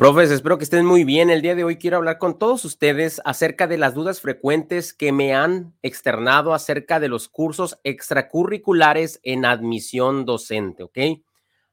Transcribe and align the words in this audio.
Profes, 0.00 0.30
espero 0.30 0.56
que 0.56 0.64
estén 0.64 0.86
muy 0.86 1.04
bien. 1.04 1.28
El 1.28 1.42
día 1.42 1.54
de 1.54 1.62
hoy 1.62 1.76
quiero 1.76 1.98
hablar 1.98 2.16
con 2.16 2.38
todos 2.38 2.64
ustedes 2.64 3.20
acerca 3.26 3.66
de 3.66 3.76
las 3.76 3.92
dudas 3.92 4.22
frecuentes 4.22 4.94
que 4.94 5.12
me 5.12 5.34
han 5.34 5.76
externado 5.82 6.54
acerca 6.54 7.00
de 7.00 7.08
los 7.08 7.28
cursos 7.28 7.78
extracurriculares 7.84 9.20
en 9.24 9.44
admisión 9.44 10.24
docente, 10.24 10.84
¿ok? 10.84 10.98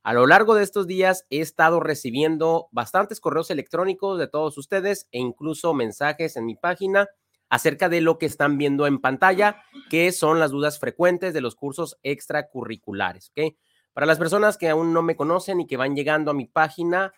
A 0.03 0.11
lo 0.11 0.27
largo 0.27 0.55
de 0.55 0.63
estos 0.63 0.87
días 0.87 1.25
he 1.29 1.39
estado 1.39 1.79
recibiendo 1.79 2.67
bastantes 2.73 3.21
correos 3.21 3.49
electrónicos 3.49 4.19
de 4.19 4.27
todos 4.27 4.57
ustedes 4.57 5.07
e 5.13 5.19
incluso 5.19 5.73
mensajes 5.73 6.35
en 6.35 6.47
mi 6.47 6.55
página 6.55 7.07
acerca 7.47 7.87
de 7.87 8.01
lo 8.01 8.17
que 8.17 8.25
están 8.25 8.57
viendo 8.57 8.87
en 8.87 8.99
pantalla, 8.99 9.63
que 9.89 10.11
son 10.11 10.41
las 10.41 10.51
dudas 10.51 10.79
frecuentes 10.79 11.33
de 11.33 11.39
los 11.39 11.55
cursos 11.55 11.97
extracurriculares, 12.03 13.29
¿ok? 13.29 13.55
Para 13.93 14.05
las 14.05 14.17
personas 14.19 14.57
que 14.57 14.67
aún 14.67 14.91
no 14.91 15.01
me 15.01 15.15
conocen 15.15 15.61
y 15.61 15.65
que 15.65 15.77
van 15.77 15.95
llegando 15.95 16.31
a 16.31 16.33
mi 16.33 16.45
página, 16.45 17.13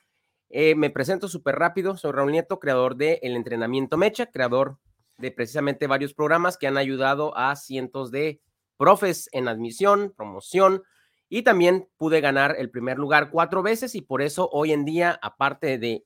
eh, 0.50 0.76
me 0.76 0.90
presento 0.90 1.28
súper 1.28 1.56
rápido, 1.56 1.96
soy 1.96 2.12
Raúl 2.12 2.32
Nieto, 2.32 2.60
creador 2.60 2.96
de 2.96 3.20
El 3.22 3.36
Entrenamiento 3.36 3.98
Mecha, 3.98 4.28
creador 4.28 4.80
de 5.18 5.32
precisamente 5.32 5.86
varios 5.86 6.14
programas 6.14 6.58
que 6.58 6.68
han 6.68 6.78
ayudado 6.78 7.38
a 7.38 7.56
cientos 7.56 8.10
de 8.10 8.42
profes 8.78 9.30
en 9.32 9.48
admisión, 9.48 10.14
promoción, 10.16 10.84
y 11.28 11.44
también 11.44 11.88
pude 11.98 12.22
ganar 12.22 12.56
el 12.58 12.72
primer 12.72 12.98
lugar 12.98 13.30
cuatro 13.30 13.62
veces 13.62 13.94
y 13.94 14.02
por 14.02 14.22
eso 14.22 14.50
hoy 14.52 14.72
en 14.72 14.86
día, 14.86 15.20
aparte 15.22 15.78
de 15.78 16.06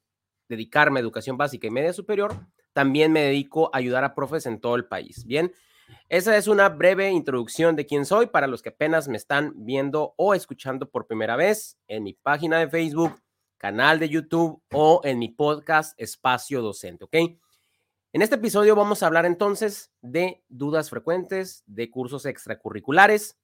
dedicarme 0.49 0.99
a 0.99 1.01
educación 1.01 1.37
básica 1.37 1.67
y 1.67 1.71
media 1.71 1.93
superior, 1.93 2.35
también 2.73 3.11
me 3.13 3.21
dedico 3.21 3.69
a 3.73 3.77
ayudar 3.77 4.03
a 4.03 4.15
profes 4.15 4.45
en 4.45 4.59
todo 4.59 4.75
el 4.75 4.85
país. 4.85 5.25
Bien, 5.25 5.53
esa 6.09 6.35
es 6.35 6.47
una 6.47 6.67
breve 6.67 7.09
introducción 7.11 7.75
de 7.75 7.85
quién 7.85 8.05
soy 8.05 8.27
para 8.27 8.47
los 8.47 8.61
que 8.61 8.69
apenas 8.69 9.07
me 9.07 9.15
están 9.15 9.53
viendo 9.55 10.13
o 10.17 10.33
escuchando 10.33 10.89
por 10.89 11.07
primera 11.07 11.37
vez 11.37 11.77
en 11.87 12.03
mi 12.03 12.13
página 12.13 12.59
de 12.59 12.67
Facebook 12.67 13.15
canal 13.63 13.97
de 13.97 14.09
YouTube 14.09 14.61
o 14.73 14.99
en 15.05 15.19
mi 15.19 15.29
podcast 15.29 15.97
Espacio 15.97 16.61
Docente, 16.61 17.05
¿ok? 17.05 17.15
En 18.11 18.21
este 18.21 18.35
episodio 18.35 18.75
vamos 18.75 19.01
a 19.01 19.07
hablar 19.07 19.25
entonces 19.25 19.89
de 20.01 20.43
dudas 20.49 20.89
frecuentes, 20.89 21.63
de 21.65 21.89
cursos 21.89 22.25
extracurriculares. 22.25 23.39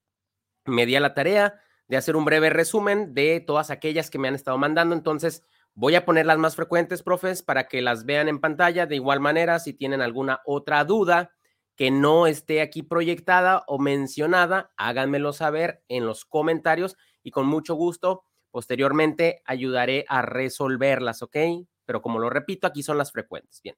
Me 0.65 0.85
di 0.85 0.97
a 0.97 0.99
la 0.99 1.13
tarea 1.13 1.61
de 1.87 1.95
hacer 1.95 2.17
un 2.17 2.25
breve 2.25 2.49
resumen 2.49 3.13
de 3.13 3.39
todas 3.39 3.71
aquellas 3.71 4.09
que 4.09 4.19
me 4.19 4.27
han 4.27 4.35
estado 4.35 4.57
mandando, 4.57 4.93
entonces 4.93 5.41
voy 5.73 5.95
a 5.95 6.03
poner 6.03 6.25
las 6.25 6.37
más 6.37 6.57
frecuentes, 6.57 7.01
profes, 7.01 7.41
para 7.41 7.69
que 7.69 7.81
las 7.81 8.03
vean 8.03 8.27
en 8.27 8.41
pantalla. 8.41 8.87
De 8.87 8.95
igual 8.95 9.21
manera, 9.21 9.57
si 9.59 9.71
tienen 9.71 10.01
alguna 10.01 10.41
otra 10.43 10.83
duda 10.83 11.31
que 11.77 11.91
no 11.91 12.27
esté 12.27 12.59
aquí 12.59 12.83
proyectada 12.83 13.63
o 13.67 13.79
mencionada, 13.79 14.73
háganmelo 14.75 15.31
saber 15.31 15.81
en 15.87 16.05
los 16.05 16.25
comentarios 16.25 16.97
y 17.23 17.31
con 17.31 17.45
mucho 17.45 17.75
gusto 17.75 18.25
Posteriormente 18.51 19.41
ayudaré 19.45 20.05
a 20.07 20.21
resolverlas, 20.21 21.21
¿ok? 21.21 21.37
Pero 21.85 22.01
como 22.01 22.19
lo 22.19 22.29
repito, 22.29 22.67
aquí 22.67 22.83
son 22.83 22.97
las 22.97 23.11
frecuentes. 23.11 23.61
Bien. 23.61 23.75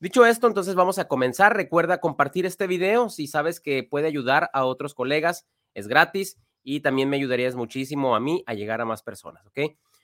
Dicho 0.00 0.24
esto, 0.24 0.46
entonces 0.46 0.76
vamos 0.76 0.98
a 0.98 1.08
comenzar. 1.08 1.56
Recuerda 1.56 2.00
compartir 2.00 2.46
este 2.46 2.66
video 2.66 3.10
si 3.10 3.26
sabes 3.26 3.60
que 3.60 3.82
puede 3.82 4.06
ayudar 4.06 4.48
a 4.52 4.64
otros 4.64 4.94
colegas. 4.94 5.46
Es 5.74 5.88
gratis 5.88 6.38
y 6.62 6.80
también 6.80 7.08
me 7.08 7.16
ayudarías 7.16 7.56
muchísimo 7.56 8.14
a 8.14 8.20
mí 8.20 8.44
a 8.46 8.54
llegar 8.54 8.80
a 8.80 8.84
más 8.84 9.02
personas, 9.02 9.44
¿ok? 9.46 9.58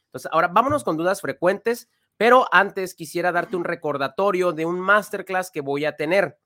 Entonces, 0.06 0.30
ahora 0.32 0.48
vámonos 0.48 0.82
con 0.82 0.96
dudas 0.96 1.20
frecuentes, 1.20 1.88
pero 2.16 2.46
antes 2.52 2.94
quisiera 2.94 3.32
darte 3.32 3.56
un 3.56 3.64
recordatorio 3.64 4.52
de 4.52 4.64
un 4.64 4.80
masterclass 4.80 5.50
que 5.50 5.60
voy 5.60 5.84
a 5.84 5.96
tener. 5.96 6.38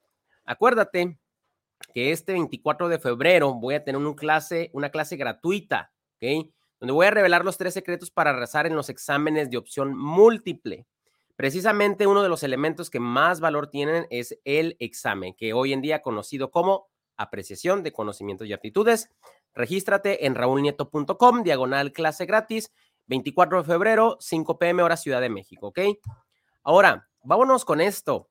Acuérdate 0.45 1.19
que 1.95 2.13
este 2.13 2.33
24 2.33 2.89
de 2.89 2.99
febrero 2.99 3.55
voy 3.55 3.77
a 3.77 3.85
tener 3.85 4.01
una 4.01 4.15
clase, 4.15 4.71
una 4.73 4.91
clase 4.91 5.17
gratuita, 5.17 5.93
¿ok? 6.17 6.51
Donde 6.81 6.93
voy 6.93 7.07
a 7.07 7.11
revelar 7.11 7.45
los 7.45 7.59
tres 7.59 7.75
secretos 7.75 8.11
para 8.11 8.31
arrasar 8.31 8.67
en 8.67 8.77
los 8.77 8.89
exámenes 8.89 9.51
de 9.51 9.57
opción 9.57 9.97
múltiple. 9.97 10.87
Precisamente 11.37 12.07
uno 12.07 12.23
de 12.23 12.29
los 12.29 12.43
elementos 12.43 12.91
que 12.91 13.01
más 13.01 13.41
valor 13.41 13.71
tienen 13.71 14.07
es 14.11 14.39
el 14.45 14.77
examen, 14.81 15.35
que 15.35 15.53
hoy 15.53 15.73
en 15.73 15.83
día 15.83 16.03
conocido 16.03 16.51
como 16.51 16.89
apreciación 17.17 17.83
de 17.83 17.93
conocimientos 17.93 18.47
y 18.47 18.53
aptitudes. 18.53 19.11
Regístrate 19.55 20.27
en 20.27 20.35
raulnieto.com, 20.35 21.43
diagonal 21.43 21.93
clase 21.93 22.27
gratis, 22.27 22.73
24 23.07 23.59
de 23.59 23.65
febrero, 23.65 24.17
5 24.21 24.59
pm 24.59 24.83
hora 24.83 24.97
Ciudad 24.97 25.21
de 25.21 25.31
México, 25.31 25.69
¿ok? 25.69 25.81
Ahora, 26.63 27.09
vámonos 27.23 27.65
con 27.65 27.81
esto. 27.81 28.31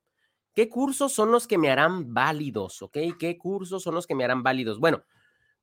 ¿Qué 0.54 0.68
cursos 0.68 1.12
son 1.12 1.30
los 1.30 1.46
que 1.46 1.58
me 1.58 1.70
harán 1.70 2.12
válidos, 2.12 2.82
ok? 2.82 2.98
¿Qué 3.18 3.38
cursos 3.38 3.82
son 3.82 3.94
los 3.94 4.06
que 4.06 4.14
me 4.14 4.24
harán 4.24 4.42
válidos? 4.42 4.80
Bueno, 4.80 5.04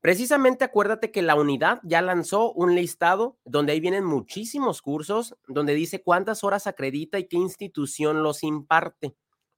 Precisamente 0.06 0.64
acuérdate 0.64 1.10
que 1.10 1.24
la 1.24 1.34
unidad 1.34 1.80
ya 1.82 2.00
lanzó 2.00 2.54
un 2.54 2.76
listado 2.76 3.40
donde 3.44 3.72
ahí 3.72 3.80
vienen 3.80 4.06
muchísimos 4.06 4.84
cursos, 4.84 5.36
donde 5.48 5.74
dice 5.74 6.04
cuántas 6.04 6.44
horas 6.44 6.68
acredita 6.68 7.18
y 7.18 7.28
qué 7.28 7.38
institución 7.38 8.22
los 8.22 8.44
imparte. 8.44 9.16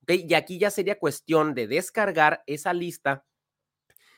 Y 0.08 0.34
aquí 0.36 0.58
ya 0.58 0.72
sería 0.72 1.00
cuestión 1.00 1.54
de 1.54 1.68
descargar 1.68 2.44
esa 2.48 2.72
lista 2.72 3.26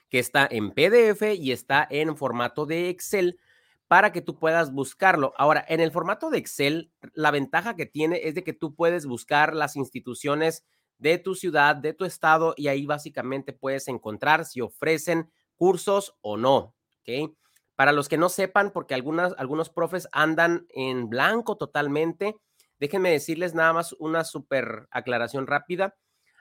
que 0.07 0.19
está 0.19 0.47
en 0.51 0.69
PDF 0.69 1.33
y 1.35 1.51
está 1.51 1.87
en 1.89 2.15
formato 2.15 2.67
de 2.67 2.89
Excel 2.89 3.39
para 3.87 4.11
que 4.11 4.21
tú 4.21 4.37
puedas 4.37 4.71
buscarlo. 4.71 5.33
Ahora, 5.35 5.65
en 5.67 5.79
el 5.79 5.91
formato 5.91 6.29
de 6.29 6.37
Excel, 6.37 6.91
la 7.15 7.31
ventaja 7.31 7.75
que 7.75 7.87
tiene 7.87 8.21
es 8.25 8.35
de 8.35 8.43
que 8.43 8.53
tú 8.53 8.75
puedes 8.75 9.07
buscar 9.07 9.55
las 9.55 9.75
instituciones 9.75 10.63
de 10.99 11.17
tu 11.17 11.33
ciudad, 11.33 11.75
de 11.75 11.93
tu 11.93 12.05
estado, 12.05 12.53
y 12.55 12.67
ahí 12.67 12.85
básicamente 12.85 13.51
puedes 13.51 13.87
encontrar 13.87 14.45
si 14.45 14.61
ofrecen 14.61 15.31
cursos 15.59 16.15
o 16.21 16.37
no, 16.37 16.73
¿ok? 17.01 17.35
Para 17.75 17.91
los 17.91 18.07
que 18.07 18.17
no 18.17 18.29
sepan, 18.29 18.71
porque 18.71 18.95
algunos 18.95 19.69
profes 19.69 20.07
andan 20.13 20.65
en 20.69 21.09
blanco 21.09 21.57
totalmente, 21.57 22.35
déjenme 22.79 23.11
decirles 23.11 23.53
nada 23.53 23.73
más 23.73 23.93
una 23.99 24.23
súper 24.23 24.87
aclaración 24.89 25.47
rápida. 25.47 25.97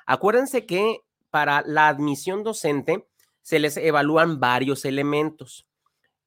Acuérdense 0.07 0.67
que 0.67 1.01
para 1.31 1.63
la 1.67 1.89
admisión 1.89 2.45
docente 2.45 3.09
se 3.43 3.59
les 3.59 3.77
evalúan 3.77 4.41
varios 4.41 4.85
elementos. 4.85 5.67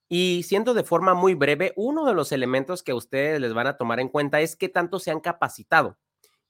Y 0.10 0.44
siendo 0.44 0.74
de 0.74 0.84
forma 0.84 1.14
muy 1.14 1.34
breve, 1.34 1.72
uno 1.78 2.06
de 2.06 2.14
los 2.14 2.34
elementos 2.34 2.84
que 2.84 2.94
ustedes 2.94 3.40
les 3.40 3.54
van 3.54 3.68
a 3.68 3.78
tomar 3.78 4.02
en 4.02 4.10
cuenta 4.10 4.42
es 4.42 4.58
qué 4.58 4.68
tanto 4.68 5.00
se 5.00 5.12
han 5.12 5.22
capacitado, 5.22 5.98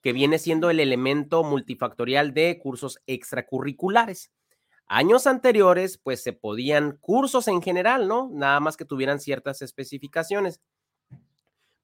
que 0.02 0.14
viene 0.14 0.40
siendo 0.40 0.72
el 0.72 0.80
elemento 0.80 1.44
multifactorial 1.44 2.34
de 2.34 2.58
cursos 2.58 3.00
extracurriculares. 3.06 4.32
Años 4.94 5.26
anteriores, 5.26 5.98
pues 5.98 6.22
se 6.22 6.34
podían 6.34 6.98
cursos 6.98 7.48
en 7.48 7.62
general, 7.62 8.10
¿no? 8.10 8.30
Nada 8.34 8.60
más 8.60 8.76
que 8.76 8.84
tuvieran 8.84 9.22
ciertas 9.22 9.62
especificaciones. 9.62 10.60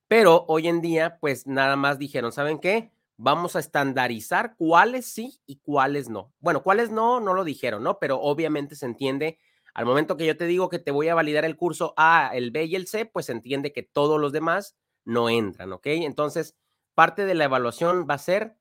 Pero 0.09 0.43
hoy 0.49 0.67
en 0.67 0.81
día, 0.81 1.17
pues 1.21 1.47
nada 1.47 1.77
más 1.77 1.99
dijeron, 1.99 2.33
¿saben 2.33 2.59
qué? 2.59 2.91
Vamos 3.15 3.55
a 3.55 3.59
estandarizar 3.59 4.57
cuáles 4.57 5.05
sí 5.05 5.39
y 5.45 5.55
cuáles 5.59 6.09
no. 6.09 6.33
Bueno, 6.41 6.63
cuáles 6.63 6.91
no, 6.91 7.21
no 7.21 7.33
lo 7.33 7.45
dijeron, 7.45 7.81
¿no? 7.81 7.97
Pero 7.97 8.19
obviamente 8.19 8.75
se 8.75 8.85
entiende, 8.85 9.39
al 9.73 9.85
momento 9.85 10.17
que 10.17 10.25
yo 10.25 10.35
te 10.35 10.45
digo 10.45 10.67
que 10.67 10.77
te 10.77 10.91
voy 10.91 11.07
a 11.07 11.15
validar 11.15 11.45
el 11.45 11.55
curso 11.55 11.93
A, 11.95 12.31
el 12.33 12.51
B 12.51 12.65
y 12.65 12.75
el 12.75 12.87
C, 12.87 13.05
pues 13.05 13.27
se 13.27 13.31
entiende 13.31 13.71
que 13.71 13.83
todos 13.83 14.19
los 14.19 14.33
demás 14.33 14.75
no 15.05 15.29
entran, 15.29 15.71
¿ok? 15.71 15.87
Entonces, 15.87 16.57
parte 16.93 17.25
de 17.25 17.35
la 17.35 17.45
evaluación 17.45 18.05
va 18.05 18.15
a 18.15 18.17
ser 18.17 18.56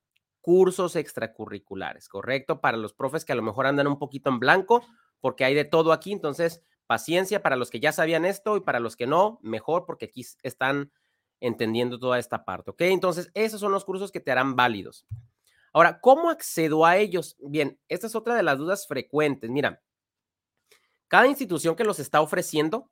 cursos 0.46 0.94
extracurriculares, 0.94 2.08
¿correcto? 2.08 2.60
Para 2.60 2.76
los 2.76 2.94
profes 2.94 3.24
que 3.24 3.32
a 3.32 3.34
lo 3.34 3.42
mejor 3.42 3.66
andan 3.66 3.88
un 3.88 3.98
poquito 3.98 4.30
en 4.30 4.38
blanco, 4.38 4.86
porque 5.20 5.44
hay 5.44 5.54
de 5.54 5.64
todo 5.64 5.92
aquí, 5.92 6.12
entonces 6.12 6.62
paciencia 6.86 7.42
para 7.42 7.56
los 7.56 7.68
que 7.68 7.80
ya 7.80 7.90
sabían 7.90 8.24
esto 8.24 8.56
y 8.56 8.60
para 8.60 8.78
los 8.78 8.94
que 8.94 9.08
no, 9.08 9.40
mejor 9.42 9.86
porque 9.86 10.04
aquí 10.04 10.24
están 10.44 10.92
entendiendo 11.40 11.98
toda 11.98 12.20
esta 12.20 12.44
parte, 12.44 12.70
¿ok? 12.70 12.82
Entonces, 12.82 13.28
esos 13.34 13.58
son 13.58 13.72
los 13.72 13.84
cursos 13.84 14.12
que 14.12 14.20
te 14.20 14.30
harán 14.30 14.54
válidos. 14.54 15.04
Ahora, 15.72 16.00
¿cómo 16.00 16.30
accedo 16.30 16.86
a 16.86 16.96
ellos? 16.96 17.36
Bien, 17.40 17.80
esta 17.88 18.06
es 18.06 18.14
otra 18.14 18.36
de 18.36 18.44
las 18.44 18.56
dudas 18.56 18.86
frecuentes. 18.86 19.50
Mira, 19.50 19.82
cada 21.08 21.26
institución 21.26 21.74
que 21.74 21.82
los 21.82 21.98
está 21.98 22.20
ofreciendo, 22.20 22.88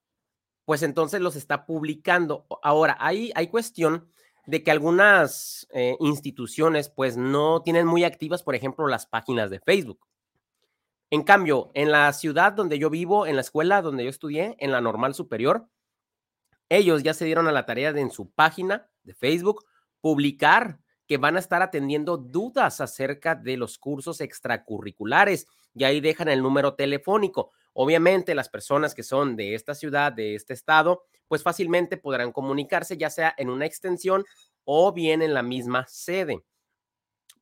pues 0.64 0.82
entonces 0.82 1.20
los 1.20 1.36
está 1.36 1.66
publicando. 1.66 2.48
Ahora, 2.64 2.96
ahí 2.98 3.30
hay 3.36 3.46
cuestión 3.46 4.10
de 4.46 4.62
que 4.62 4.70
algunas 4.70 5.66
eh, 5.72 5.96
instituciones 6.00 6.88
pues 6.88 7.16
no 7.16 7.62
tienen 7.62 7.86
muy 7.86 8.04
activas, 8.04 8.42
por 8.42 8.54
ejemplo, 8.54 8.86
las 8.86 9.06
páginas 9.06 9.50
de 9.50 9.60
Facebook. 9.60 10.00
En 11.10 11.22
cambio, 11.22 11.70
en 11.74 11.90
la 11.90 12.12
ciudad 12.12 12.52
donde 12.52 12.78
yo 12.78 12.90
vivo, 12.90 13.26
en 13.26 13.36
la 13.36 13.42
escuela 13.42 13.82
donde 13.82 14.04
yo 14.04 14.10
estudié, 14.10 14.56
en 14.58 14.72
la 14.72 14.80
normal 14.80 15.14
superior, 15.14 15.68
ellos 16.68 17.02
ya 17.02 17.14
se 17.14 17.24
dieron 17.24 17.46
a 17.46 17.52
la 17.52 17.66
tarea 17.66 17.92
de 17.92 18.00
en 18.00 18.10
su 18.10 18.30
página 18.30 18.88
de 19.02 19.14
Facebook 19.14 19.64
publicar 20.00 20.80
que 21.06 21.18
van 21.18 21.36
a 21.36 21.40
estar 21.40 21.62
atendiendo 21.62 22.16
dudas 22.16 22.80
acerca 22.80 23.34
de 23.34 23.56
los 23.56 23.78
cursos 23.78 24.20
extracurriculares 24.20 25.46
y 25.74 25.84
ahí 25.84 26.00
dejan 26.00 26.28
el 26.28 26.42
número 26.42 26.74
telefónico. 26.74 27.52
Obviamente 27.72 28.34
las 28.34 28.48
personas 28.48 28.94
que 28.94 29.02
son 29.02 29.36
de 29.36 29.54
esta 29.54 29.74
ciudad, 29.74 30.12
de 30.12 30.34
este 30.34 30.54
estado, 30.54 31.02
pues 31.28 31.42
fácilmente 31.42 31.96
podrán 31.96 32.32
comunicarse 32.32 32.96
ya 32.96 33.10
sea 33.10 33.34
en 33.36 33.50
una 33.50 33.66
extensión 33.66 34.24
o 34.64 34.92
bien 34.92 35.22
en 35.22 35.34
la 35.34 35.42
misma 35.42 35.84
sede. 35.88 36.44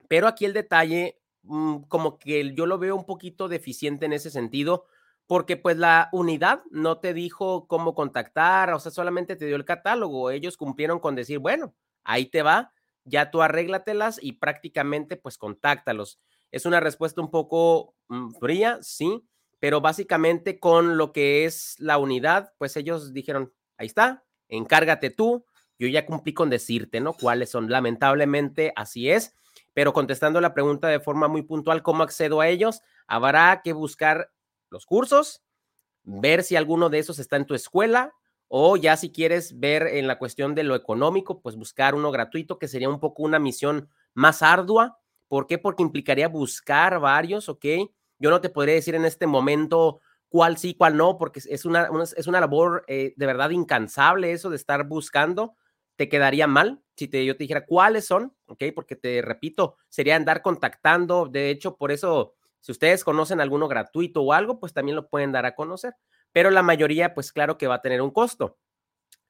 Pero 0.09 0.27
aquí 0.27 0.45
el 0.45 0.53
detalle, 0.53 1.21
mm, 1.43 1.83
como 1.89 2.19
que 2.19 2.55
yo 2.55 2.67
lo 2.67 2.79
veo 2.79 2.97
un 2.97 3.07
poquito 3.07 3.49
deficiente 3.49 4.07
en 4.07 4.13
ese 4.13 4.31
sentido, 4.31 4.87
porque 5.27 5.57
pues 5.57 5.77
la 5.77 6.09
unidad 6.13 6.63
no 6.71 6.99
te 6.99 7.15
dijo 7.15 7.67
cómo 7.67 7.95
contactar, 7.95 8.73
o 8.75 8.81
sea, 8.81 8.93
solamente 8.93 9.37
te 9.37 9.47
dio 9.47 9.57
el 9.57 9.65
catálogo. 9.65 10.31
Ellos 10.31 10.57
cumplieron 10.57 10.99
con 10.99 11.15
decir, 11.15 11.39
bueno, 11.39 11.75
ahí 12.05 12.27
te 12.27 12.43
va, 12.43 12.73
ya 13.05 13.31
tú 13.31 13.43
arréglatelas 13.43 14.19
y 14.23 14.33
prácticamente 14.33 15.17
pues 15.17 15.39
contáctalos. 15.39 16.21
Es 16.51 16.67
una 16.67 16.81
respuesta 16.81 17.21
un 17.21 17.31
poco 17.31 17.95
mm, 18.09 18.35
fría, 18.41 18.79
sí, 18.83 19.25
pero 19.59 19.81
básicamente 19.81 20.59
con 20.59 20.97
lo 20.97 21.13
que 21.13 21.45
es 21.45 21.77
la 21.79 21.99
unidad, 21.99 22.53
pues 22.59 22.77
ellos 22.77 23.13
dijeron, 23.13 23.53
ahí 23.77 23.87
está, 23.87 24.25
encárgate 24.49 25.11
tú, 25.11 25.47
yo 25.79 25.89
ya 25.89 26.07
cumplí 26.07 26.35
con 26.35 26.51
decirte, 26.51 27.01
¿no? 27.01 27.15
¿Cuáles 27.15 27.51
son? 27.51 27.71
Lamentablemente 27.71 28.73
así 28.77 29.11
es, 29.11 29.35
pero 29.73 29.93
contestando 29.93 30.41
la 30.41 30.55
pregunta 30.55 30.89
de 30.89 31.01
forma 31.01 31.29
muy 31.29 31.43
puntual, 31.43 31.83
¿cómo 31.83 32.03
accedo 32.03 32.41
a 32.41 32.49
ellos? 32.49 32.83
Habrá 33.07 33.63
que 33.63 33.73
buscar 33.73 34.31
los 34.69 34.87
cursos, 34.87 35.43
ver 36.05 36.43
si 36.43 36.57
alguno 36.57 36.89
de 36.91 36.99
esos 36.99 37.19
está 37.19 37.37
en 37.37 37.47
tu 37.47 37.55
escuela 37.55 38.13
o 38.55 38.77
ya 38.77 38.99
si 38.99 39.11
quieres 39.11 39.59
ver 39.61 39.87
en 39.87 40.07
la 40.07 40.19
cuestión 40.19 40.55
de 40.55 40.63
lo 40.63 40.75
económico, 40.75 41.41
pues 41.41 41.57
buscar 41.57 41.95
uno 41.95 42.11
gratuito, 42.11 42.59
que 42.59 42.69
sería 42.69 42.91
un 42.91 43.01
poco 43.01 43.23
una 43.23 43.39
misión 43.39 43.89
más 44.13 44.43
ardua. 44.43 44.99
¿Por 45.27 45.47
qué? 45.47 45.57
Porque 45.57 45.83
implicaría 45.83 46.29
buscar 46.29 47.01
varios, 47.01 47.49
¿ok? 47.49 47.65
Yo 48.19 48.29
no 48.29 48.43
te 48.43 48.51
podría 48.51 48.75
decir 48.75 48.95
en 48.95 49.07
este 49.07 49.27
momento 49.27 50.01
cuál 50.29 50.59
sí, 50.59 50.75
cuál 50.75 50.99
no, 50.99 51.17
porque 51.17 51.41
es 51.49 51.65
una, 51.65 51.89
es 52.15 52.27
una 52.27 52.41
labor 52.41 52.85
eh, 52.89 53.15
de 53.17 53.25
verdad 53.25 53.49
incansable 53.49 54.33
eso 54.33 54.51
de 54.51 54.57
estar 54.57 54.87
buscando. 54.87 55.55
Te 55.97 56.11
quedaría 56.11 56.47
mal 56.47 56.83
si 56.95 57.09
te, 57.09 57.25
yo 57.25 57.39
te 57.39 57.45
dijera 57.45 57.65
cuáles 57.65 58.05
son, 58.05 58.37
¿ok? 58.45 58.65
Porque 58.75 58.97
te 58.97 59.23
repito, 59.23 59.77
sería 59.89 60.15
andar 60.15 60.43
contactando. 60.43 61.25
De 61.25 61.49
hecho, 61.49 61.79
por 61.79 61.91
eso, 61.91 62.35
si 62.61 62.71
ustedes 62.71 63.03
conocen 63.03 63.41
alguno 63.41 63.67
gratuito 63.67 64.21
o 64.21 64.35
algo, 64.35 64.61
pues 64.61 64.75
también 64.75 64.97
lo 64.97 65.09
pueden 65.09 65.33
dar 65.33 65.47
a 65.47 65.55
conocer 65.55 65.95
pero 66.33 66.51
la 66.51 66.63
mayoría, 66.63 67.15
pues 67.15 67.33
claro 67.33 67.59
que 67.59 67.67
va 67.67 67.77
a 67.77 67.83
tener 67.83 68.03
un 68.03 68.11
costo. 68.11 68.59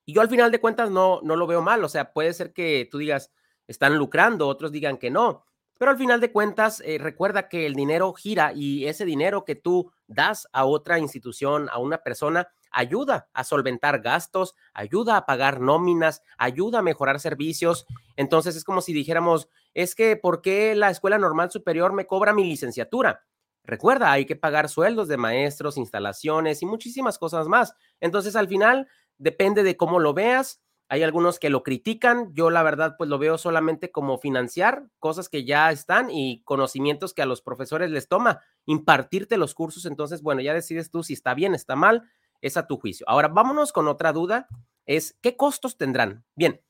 Y 0.04 0.14
yo 0.14 0.20
al 0.20 0.28
final 0.28 0.50
de 0.50 0.60
cuentas 0.60 0.90
no, 0.90 1.20
no 1.22 1.36
lo 1.36 1.46
veo 1.46 1.62
mal, 1.62 1.84
o 1.84 1.88
sea, 1.88 2.12
puede 2.12 2.32
ser 2.32 2.52
que 2.52 2.88
tú 2.90 2.98
digas, 2.98 3.30
están 3.68 3.96
lucrando, 3.96 4.48
otros 4.48 4.72
digan 4.72 4.98
que 4.98 5.10
no, 5.10 5.44
pero 5.82 5.90
al 5.90 5.98
final 5.98 6.20
de 6.20 6.30
cuentas, 6.30 6.80
eh, 6.84 6.98
recuerda 6.98 7.48
que 7.48 7.66
el 7.66 7.74
dinero 7.74 8.12
gira 8.12 8.52
y 8.54 8.86
ese 8.86 9.04
dinero 9.04 9.44
que 9.44 9.56
tú 9.56 9.90
das 10.06 10.46
a 10.52 10.64
otra 10.64 11.00
institución, 11.00 11.68
a 11.72 11.78
una 11.78 11.98
persona, 11.98 12.48
ayuda 12.70 13.28
a 13.32 13.42
solventar 13.42 14.00
gastos, 14.00 14.54
ayuda 14.74 15.16
a 15.16 15.26
pagar 15.26 15.60
nóminas, 15.60 16.22
ayuda 16.38 16.78
a 16.78 16.82
mejorar 16.82 17.18
servicios. 17.18 17.86
Entonces 18.16 18.54
es 18.54 18.62
como 18.62 18.80
si 18.80 18.92
dijéramos, 18.92 19.48
es 19.74 19.96
que 19.96 20.16
¿por 20.16 20.40
qué 20.40 20.76
la 20.76 20.88
escuela 20.88 21.18
normal 21.18 21.50
superior 21.50 21.92
me 21.92 22.06
cobra 22.06 22.32
mi 22.32 22.44
licenciatura? 22.44 23.24
Recuerda, 23.64 24.10
hay 24.10 24.26
que 24.26 24.36
pagar 24.36 24.68
sueldos 24.68 25.08
de 25.08 25.16
maestros, 25.16 25.76
instalaciones 25.76 26.62
y 26.62 26.66
muchísimas 26.66 27.18
cosas 27.18 27.46
más. 27.46 27.74
Entonces, 28.00 28.34
al 28.34 28.48
final, 28.48 28.88
depende 29.18 29.62
de 29.62 29.76
cómo 29.76 30.00
lo 30.00 30.14
veas. 30.14 30.60
Hay 30.88 31.02
algunos 31.02 31.38
que 31.38 31.48
lo 31.48 31.62
critican. 31.62 32.34
Yo, 32.34 32.50
la 32.50 32.62
verdad, 32.62 32.96
pues 32.98 33.08
lo 33.08 33.18
veo 33.18 33.38
solamente 33.38 33.90
como 33.90 34.18
financiar 34.18 34.88
cosas 34.98 35.28
que 35.28 35.44
ya 35.44 35.70
están 35.70 36.10
y 36.10 36.42
conocimientos 36.42 37.14
que 37.14 37.22
a 37.22 37.26
los 37.26 37.40
profesores 37.40 37.90
les 37.90 38.08
toma 38.08 38.40
impartirte 38.66 39.38
los 39.38 39.54
cursos. 39.54 39.86
Entonces, 39.86 40.22
bueno, 40.22 40.42
ya 40.42 40.54
decides 40.54 40.90
tú 40.90 41.02
si 41.02 41.12
está 41.14 41.32
bien, 41.34 41.54
está 41.54 41.76
mal. 41.76 42.02
Es 42.40 42.56
a 42.56 42.66
tu 42.66 42.78
juicio. 42.78 43.08
Ahora, 43.08 43.28
vámonos 43.28 43.72
con 43.72 43.86
otra 43.86 44.12
duda. 44.12 44.48
Es, 44.84 45.16
¿qué 45.22 45.36
costos 45.36 45.78
tendrán? 45.78 46.24
Bien, 46.34 46.60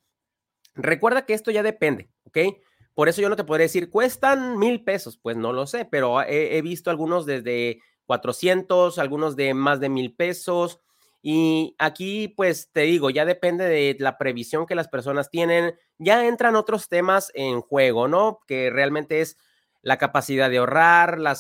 recuerda 0.75 1.25
que 1.25 1.33
esto 1.33 1.51
ya 1.51 1.63
depende, 1.63 2.11
¿ok? 2.25 2.39
Por 2.95 3.09
eso 3.09 3.23
yo 3.23 3.29
no 3.29 3.37
te 3.37 3.45
podría 3.45 3.65
decir, 3.65 3.89
cuestan 3.91 4.59
mil 4.59 4.85
pesos, 4.85 5.17
pues 5.17 5.37
no 5.37 5.53
lo 5.53 5.67
sé, 5.67 5.87
pero 5.87 6.23
he, 6.23 6.61
visto 6.61 6.91
algunos 6.91 7.25
desde 7.25 7.81
400, 8.07 8.99
algunos 8.99 9.35
de 9.35 9.55
más 9.55 9.81
de 9.81 9.89
mil 9.89 10.15
pesos. 10.15 10.81
Y 11.23 11.75
aquí, 11.79 12.29
pues 12.29 12.71
te 12.73 12.83
digo, 12.83 13.09
ya 13.09 13.25
depende 13.25 13.65
de 13.65 13.97
la 13.99 14.19
previsión 14.19 14.67
que 14.67 14.75
las 14.75 14.89
personas 14.89 15.31
tienen. 15.31 15.75
Ya 15.99 16.27
entran 16.27 16.57
otros 16.57 16.89
temas 16.89 17.31
en 17.35 17.61
juego, 17.63 18.09
¿no? 18.09 18.41
Que 18.47 18.71
realmente 18.71 19.21
es 19.21 19.39
la 19.81 19.97
capacidad 19.97 20.51
de 20.51 20.59
ahorrar, 20.59 21.19
la, 21.19 21.37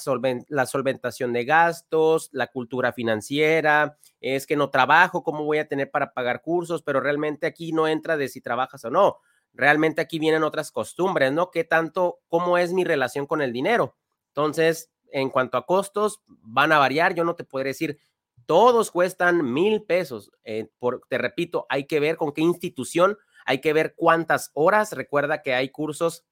la 0.49 0.67
solventación 0.67 1.33
de 1.33 1.45
gastos, 1.45 2.31
la 2.33 2.47
cultura 2.47 2.93
financiera, 2.93 3.99
es 4.21 4.47
que 4.47 4.57
no 4.57 4.71
trabajo, 4.71 5.23
¿cómo 5.23 5.45
voy 5.45 5.59
a 5.59 5.69
tener 5.69 5.91
para 5.91 6.13
pagar 6.13 6.43
cursos? 6.43 6.83
Pero 6.83 7.01
realmente 7.01 7.47
aquí 7.47 7.73
no 7.73 7.87
entra 7.87 8.17
de 8.17 8.29
si 8.29 8.41
trabajas 8.41 8.85
o 8.85 8.91
no 8.91 9.19
realmente 9.53 10.01
aquí 10.01 10.19
vienen 10.19 10.43
otras 10.43 10.71
costumbres, 10.71 11.33
¿no? 11.33 11.51
¿Qué 11.51 11.65
tanto, 11.65 12.21
cómo 12.29 12.59
es 12.59 12.73
mi 12.73 12.85
relación 12.85 13.27
con 13.27 13.43
el 13.43 13.53
dinero? 13.53 13.97
Entonces, 14.29 14.91
en 15.11 15.31
cuanto 15.31 15.59
a 15.59 15.67
costos, 15.67 16.23
van 16.27 16.73
a 16.73 16.79
variar. 16.79 17.15
Yo 17.15 17.25
no 17.25 17.35
te 17.35 17.45
podré 17.45 17.71
decir, 17.71 17.99
todos 18.47 18.91
cuestan 18.91 19.53
mil 19.53 19.83
pesos. 19.83 20.31
Eh, 20.45 20.69
por, 20.79 21.03
te 21.09 21.19
repito, 21.19 21.67
hay 21.69 21.87
que 21.87 22.01
ver 22.01 22.17
con 22.17 22.33
qué 22.33 22.43
institución, 22.43 23.19
hay 23.45 23.61
que 23.61 23.73
ver 23.73 23.95
cuántas 23.97 24.51
horas. 24.55 24.93
Recuerda 24.93 25.43
que 25.43 25.55
hay 25.55 25.69
cursos 25.69 26.25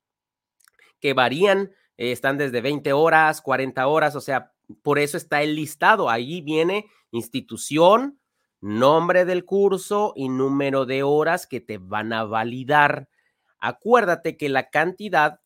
que 1.00 1.14
varían, 1.14 1.72
eh, 1.96 2.12
están 2.12 2.38
desde 2.38 2.60
20 2.60 2.92
horas, 2.92 3.40
40 3.42 3.86
horas, 3.86 4.16
o 4.16 4.20
sea, 4.20 4.52
por 4.82 4.98
eso 4.98 5.16
está 5.16 5.42
el 5.42 5.56
listado. 5.56 6.08
Ahí 6.08 6.40
viene 6.40 6.86
institución, 7.10 8.19
nombre 8.60 9.24
del 9.24 9.44
curso 9.44 10.12
y 10.16 10.28
número 10.28 10.86
de 10.86 11.02
horas 11.02 11.46
que 11.46 11.60
te 11.60 11.78
van 11.78 12.12
a 12.12 12.24
validar. 12.24 13.08
Acuérdate 13.58 14.36
que 14.36 14.48
la 14.48 14.70
cantidad, 14.70 15.40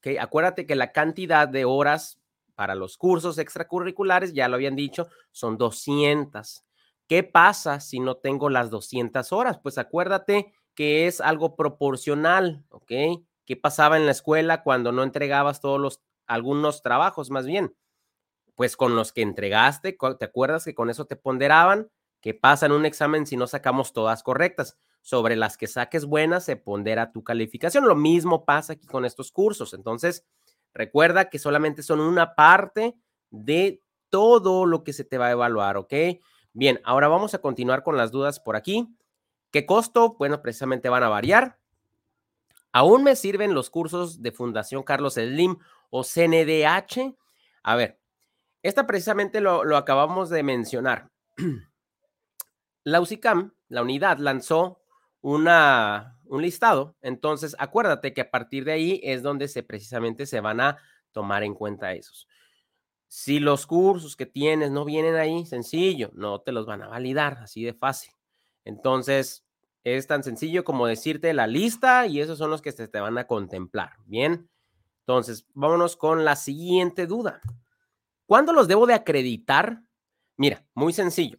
que 0.00 0.20
acuérdate 0.20 0.66
que 0.66 0.74
la 0.76 0.92
cantidad 0.92 1.48
de 1.48 1.64
horas 1.64 2.20
para 2.54 2.74
los 2.74 2.96
cursos 2.96 3.38
extracurriculares, 3.38 4.34
ya 4.34 4.48
lo 4.48 4.56
habían 4.56 4.76
dicho, 4.76 5.08
son 5.32 5.56
200. 5.56 6.64
¿Qué 7.08 7.22
pasa 7.22 7.80
si 7.80 8.00
no 8.00 8.16
tengo 8.16 8.50
las 8.50 8.70
200 8.70 9.32
horas? 9.32 9.58
Pues 9.58 9.78
acuérdate 9.78 10.52
que 10.74 11.06
es 11.06 11.20
algo 11.20 11.56
proporcional, 11.56 12.64
¿ok? 12.70 12.92
¿Qué 13.46 13.56
pasaba 13.56 13.96
en 13.96 14.06
la 14.06 14.12
escuela 14.12 14.62
cuando 14.62 14.92
no 14.92 15.02
entregabas 15.02 15.60
todos 15.60 15.80
los, 15.80 16.02
algunos 16.26 16.82
trabajos 16.82 17.30
más 17.30 17.46
bien? 17.46 17.74
Pues 18.54 18.76
con 18.76 18.94
los 18.94 19.12
que 19.12 19.22
entregaste, 19.22 19.96
¿te 20.18 20.24
acuerdas 20.24 20.64
que 20.64 20.74
con 20.74 20.90
eso 20.90 21.06
te 21.06 21.16
ponderaban? 21.16 21.90
¿Qué 22.20 22.34
pasa 22.34 22.66
en 22.66 22.72
un 22.72 22.84
examen 22.84 23.26
si 23.26 23.36
no 23.36 23.46
sacamos 23.46 23.92
todas 23.92 24.22
correctas? 24.22 24.78
Sobre 25.02 25.36
las 25.36 25.56
que 25.56 25.66
saques 25.66 26.04
buenas 26.04 26.44
se 26.44 26.56
pondera 26.56 27.12
tu 27.12 27.24
calificación. 27.24 27.88
Lo 27.88 27.96
mismo 27.96 28.44
pasa 28.44 28.74
aquí 28.74 28.86
con 28.86 29.06
estos 29.06 29.32
cursos. 29.32 29.72
Entonces, 29.72 30.26
recuerda 30.74 31.30
que 31.30 31.38
solamente 31.38 31.82
son 31.82 32.00
una 32.00 32.34
parte 32.34 32.94
de 33.30 33.82
todo 34.10 34.66
lo 34.66 34.84
que 34.84 34.92
se 34.92 35.04
te 35.04 35.16
va 35.16 35.28
a 35.28 35.32
evaluar, 35.32 35.78
¿ok? 35.78 35.94
Bien, 36.52 36.80
ahora 36.84 37.08
vamos 37.08 37.32
a 37.32 37.38
continuar 37.38 37.82
con 37.82 37.96
las 37.96 38.10
dudas 38.10 38.40
por 38.40 38.56
aquí. 38.56 38.94
¿Qué 39.50 39.64
costo? 39.64 40.16
Bueno, 40.18 40.42
precisamente 40.42 40.88
van 40.88 41.02
a 41.02 41.08
variar. 41.08 41.58
¿Aún 42.72 43.02
me 43.02 43.16
sirven 43.16 43.54
los 43.54 43.70
cursos 43.70 44.20
de 44.22 44.32
Fundación 44.32 44.82
Carlos 44.82 45.14
Slim 45.14 45.56
o 45.88 46.04
CNDH? 46.04 47.16
A 47.62 47.76
ver, 47.76 47.98
esta 48.62 48.86
precisamente 48.86 49.40
lo, 49.40 49.64
lo 49.64 49.76
acabamos 49.76 50.28
de 50.28 50.42
mencionar. 50.42 51.10
la 52.84 53.00
UCICAM, 53.00 53.52
la 53.68 53.82
unidad, 53.82 54.18
lanzó 54.18 54.80
una, 55.20 56.18
un 56.24 56.42
listado. 56.42 56.96
Entonces, 57.02 57.56
acuérdate 57.58 58.14
que 58.14 58.22
a 58.22 58.30
partir 58.30 58.64
de 58.64 58.72
ahí 58.72 59.00
es 59.02 59.22
donde 59.22 59.48
se 59.48 59.62
precisamente 59.62 60.26
se 60.26 60.40
van 60.40 60.60
a 60.60 60.78
tomar 61.12 61.42
en 61.42 61.54
cuenta 61.54 61.92
esos. 61.92 62.28
Si 63.08 63.40
los 63.40 63.66
cursos 63.66 64.16
que 64.16 64.26
tienes 64.26 64.70
no 64.70 64.84
vienen 64.84 65.16
ahí, 65.16 65.44
sencillo, 65.44 66.10
no 66.14 66.40
te 66.40 66.52
los 66.52 66.66
van 66.66 66.82
a 66.82 66.88
validar, 66.88 67.38
así 67.42 67.64
de 67.64 67.74
fácil. 67.74 68.12
Entonces, 68.64 69.44
es 69.82 70.06
tan 70.06 70.22
sencillo 70.22 70.64
como 70.64 70.86
decirte 70.86 71.32
la 71.32 71.46
lista 71.46 72.06
y 72.06 72.20
esos 72.20 72.38
son 72.38 72.50
los 72.50 72.62
que 72.62 72.72
se 72.72 72.86
te 72.86 73.00
van 73.00 73.18
a 73.18 73.26
contemplar. 73.26 73.96
Bien, 74.06 74.48
entonces, 75.00 75.46
vámonos 75.54 75.96
con 75.96 76.24
la 76.24 76.36
siguiente 76.36 77.06
duda. 77.06 77.40
¿Cuándo 78.26 78.52
los 78.52 78.68
debo 78.68 78.86
de 78.86 78.94
acreditar? 78.94 79.82
Mira, 80.36 80.64
muy 80.74 80.92
sencillo. 80.92 81.38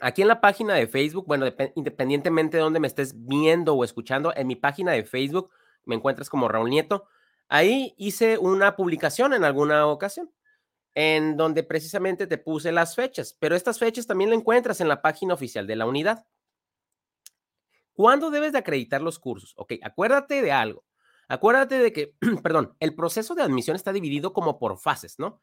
Aquí 0.00 0.22
en 0.22 0.28
la 0.28 0.40
página 0.40 0.74
de 0.74 0.86
Facebook, 0.86 1.26
bueno, 1.26 1.46
independientemente 1.74 2.56
de 2.56 2.62
dónde 2.62 2.80
me 2.80 2.86
estés 2.86 3.14
viendo 3.26 3.74
o 3.74 3.84
escuchando, 3.84 4.32
en 4.34 4.46
mi 4.46 4.56
página 4.56 4.92
de 4.92 5.04
Facebook 5.04 5.50
me 5.84 5.94
encuentras 5.94 6.30
como 6.30 6.48
Raúl 6.48 6.70
Nieto. 6.70 7.06
Ahí 7.48 7.94
hice 7.98 8.38
una 8.38 8.76
publicación 8.76 9.34
en 9.34 9.44
alguna 9.44 9.86
ocasión 9.86 10.30
en 10.94 11.36
donde 11.36 11.62
precisamente 11.62 12.26
te 12.26 12.38
puse 12.38 12.72
las 12.72 12.96
fechas, 12.96 13.36
pero 13.38 13.54
estas 13.54 13.78
fechas 13.78 14.06
también 14.06 14.30
la 14.30 14.36
encuentras 14.36 14.80
en 14.80 14.88
la 14.88 15.02
página 15.02 15.34
oficial 15.34 15.66
de 15.66 15.76
la 15.76 15.86
unidad. 15.86 16.26
¿Cuándo 17.92 18.30
debes 18.30 18.52
de 18.52 18.58
acreditar 18.58 19.02
los 19.02 19.18
cursos? 19.18 19.54
Ok, 19.56 19.74
acuérdate 19.82 20.42
de 20.42 20.52
algo. 20.52 20.84
Acuérdate 21.28 21.78
de 21.78 21.92
que, 21.92 22.16
perdón, 22.42 22.76
el 22.80 22.94
proceso 22.94 23.34
de 23.34 23.42
admisión 23.42 23.76
está 23.76 23.92
dividido 23.92 24.32
como 24.32 24.58
por 24.58 24.78
fases, 24.78 25.18
¿no? 25.18 25.40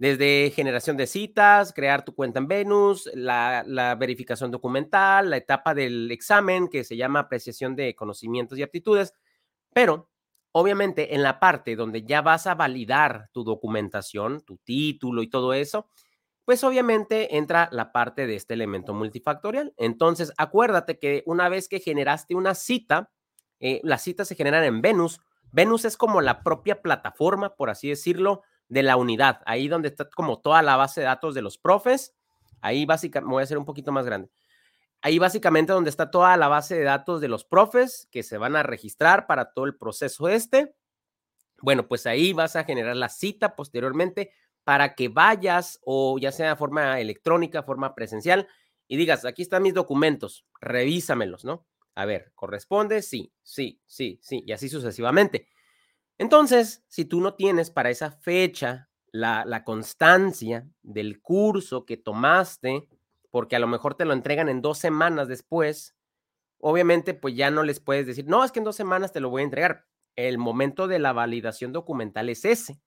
Desde 0.00 0.50
generación 0.56 0.96
de 0.96 1.06
citas, 1.06 1.74
crear 1.74 2.06
tu 2.06 2.14
cuenta 2.14 2.38
en 2.38 2.48
Venus, 2.48 3.10
la, 3.12 3.94
verificación 4.00 4.50
documental, 4.50 5.28
la 5.28 5.36
etapa 5.36 5.74
del 5.74 6.10
examen 6.10 6.68
que 6.68 6.84
se 6.84 6.96
llama 6.96 7.20
apreciación 7.20 7.76
de 7.76 7.94
conocimientos 7.94 8.56
y 8.56 8.62
aptitudes. 8.62 9.12
Pero, 9.74 10.08
obviamente, 10.52 11.14
en 11.14 11.22
la 11.22 11.38
parte 11.38 11.76
donde 11.76 12.02
ya 12.02 12.22
vas 12.22 12.46
a 12.46 12.54
validar 12.54 13.28
tu 13.32 13.44
documentación, 13.44 14.40
tu 14.40 14.56
título 14.56 15.22
y 15.22 15.28
todo 15.28 15.52
eso, 15.52 15.90
pues 16.46 16.64
obviamente 16.64 17.36
entra 17.36 17.68
la 17.70 17.92
parte 17.92 18.26
de 18.26 18.36
este 18.36 18.54
elemento 18.54 18.94
multifactorial. 18.94 19.74
Entonces, 19.76 20.32
acuérdate 20.38 20.98
que 20.98 21.22
una 21.26 21.50
vez 21.50 21.68
que 21.68 21.78
generaste 21.78 22.34
una 22.34 22.54
cita, 22.54 23.10
eh, 23.58 23.82
las 23.84 24.02
citas 24.02 24.28
se 24.28 24.34
generan 24.34 24.64
en 24.64 24.80
Venus. 24.80 25.20
Venus 25.52 25.84
es 25.84 25.98
como 25.98 26.22
la 26.22 26.42
propia 26.42 26.80
plataforma, 26.80 27.54
por 27.54 27.68
así 27.68 27.90
decirlo, 27.90 28.40
de 28.70 28.82
la 28.84 28.96
unidad, 28.96 29.40
ahí 29.44 29.68
donde 29.68 29.88
está 29.88 30.08
como 30.08 30.40
toda 30.40 30.62
la 30.62 30.76
base 30.76 31.00
de 31.00 31.06
datos 31.06 31.34
de 31.34 31.42
los 31.42 31.58
profes. 31.58 32.14
Ahí 32.62 32.86
básicamente, 32.86 33.30
voy 33.30 33.40
a 33.40 33.44
hacer 33.44 33.58
un 33.58 33.64
poquito 33.64 33.92
más 33.92 34.06
grande. 34.06 34.30
Ahí 35.02 35.18
básicamente 35.18 35.72
donde 35.72 35.90
está 35.90 36.10
toda 36.10 36.36
la 36.36 36.48
base 36.48 36.76
de 36.76 36.84
datos 36.84 37.20
de 37.20 37.28
los 37.28 37.44
profes 37.44 38.08
que 38.12 38.22
se 38.22 38.38
van 38.38 38.54
a 38.54 38.62
registrar 38.62 39.26
para 39.26 39.52
todo 39.52 39.64
el 39.64 39.76
proceso 39.76 40.28
este. 40.28 40.74
Bueno, 41.60 41.88
pues 41.88 42.06
ahí 42.06 42.32
vas 42.32 42.54
a 42.54 42.64
generar 42.64 42.96
la 42.96 43.08
cita 43.08 43.56
posteriormente 43.56 44.32
para 44.62 44.94
que 44.94 45.08
vayas 45.08 45.80
o 45.84 46.18
ya 46.18 46.30
sea 46.32 46.50
de 46.50 46.56
forma 46.56 47.00
electrónica, 47.00 47.62
forma 47.62 47.94
presencial 47.94 48.46
y 48.86 48.96
digas, 48.96 49.24
aquí 49.24 49.42
están 49.42 49.62
mis 49.62 49.74
documentos, 49.74 50.46
revísamelos, 50.60 51.44
¿no? 51.44 51.66
A 51.96 52.04
ver, 52.04 52.30
¿corresponde? 52.34 53.02
Sí, 53.02 53.32
sí, 53.42 53.80
sí, 53.86 54.20
sí, 54.22 54.44
y 54.46 54.52
así 54.52 54.68
sucesivamente. 54.68 55.48
Entonces, 56.20 56.84
si 56.86 57.06
tú 57.06 57.22
no 57.22 57.32
tienes 57.32 57.70
para 57.70 57.88
esa 57.88 58.10
fecha 58.10 58.90
la, 59.10 59.64
constancia 59.64 60.68
del 60.82 61.22
curso 61.22 61.86
que 61.86 61.96
tomaste, 61.96 62.86
porque 63.30 63.56
a 63.56 63.58
lo 63.58 63.66
mejor 63.66 63.94
te 63.94 64.04
lo 64.04 64.12
entregan 64.12 64.50
en 64.50 64.60
dos 64.60 64.76
semanas 64.76 65.28
después, 65.28 65.96
obviamente 66.58 67.14
pues 67.14 67.36
ya 67.36 67.50
no 67.50 67.62
les 67.62 67.80
puedes 67.80 68.06
decir, 68.06 68.26
no, 68.26 68.44
es 68.44 68.52
que 68.52 68.58
en 68.58 68.66
dos 68.66 68.76
semanas 68.76 69.12
te 69.12 69.20
lo 69.20 69.30
voy 69.30 69.40
a 69.40 69.44
entregar. 69.44 69.86
El 70.14 70.36
momento 70.36 70.88
de 70.88 70.98
la 70.98 71.14
validación 71.14 71.72
documental 71.72 72.28
es 72.28 72.44
ese. 72.44 72.82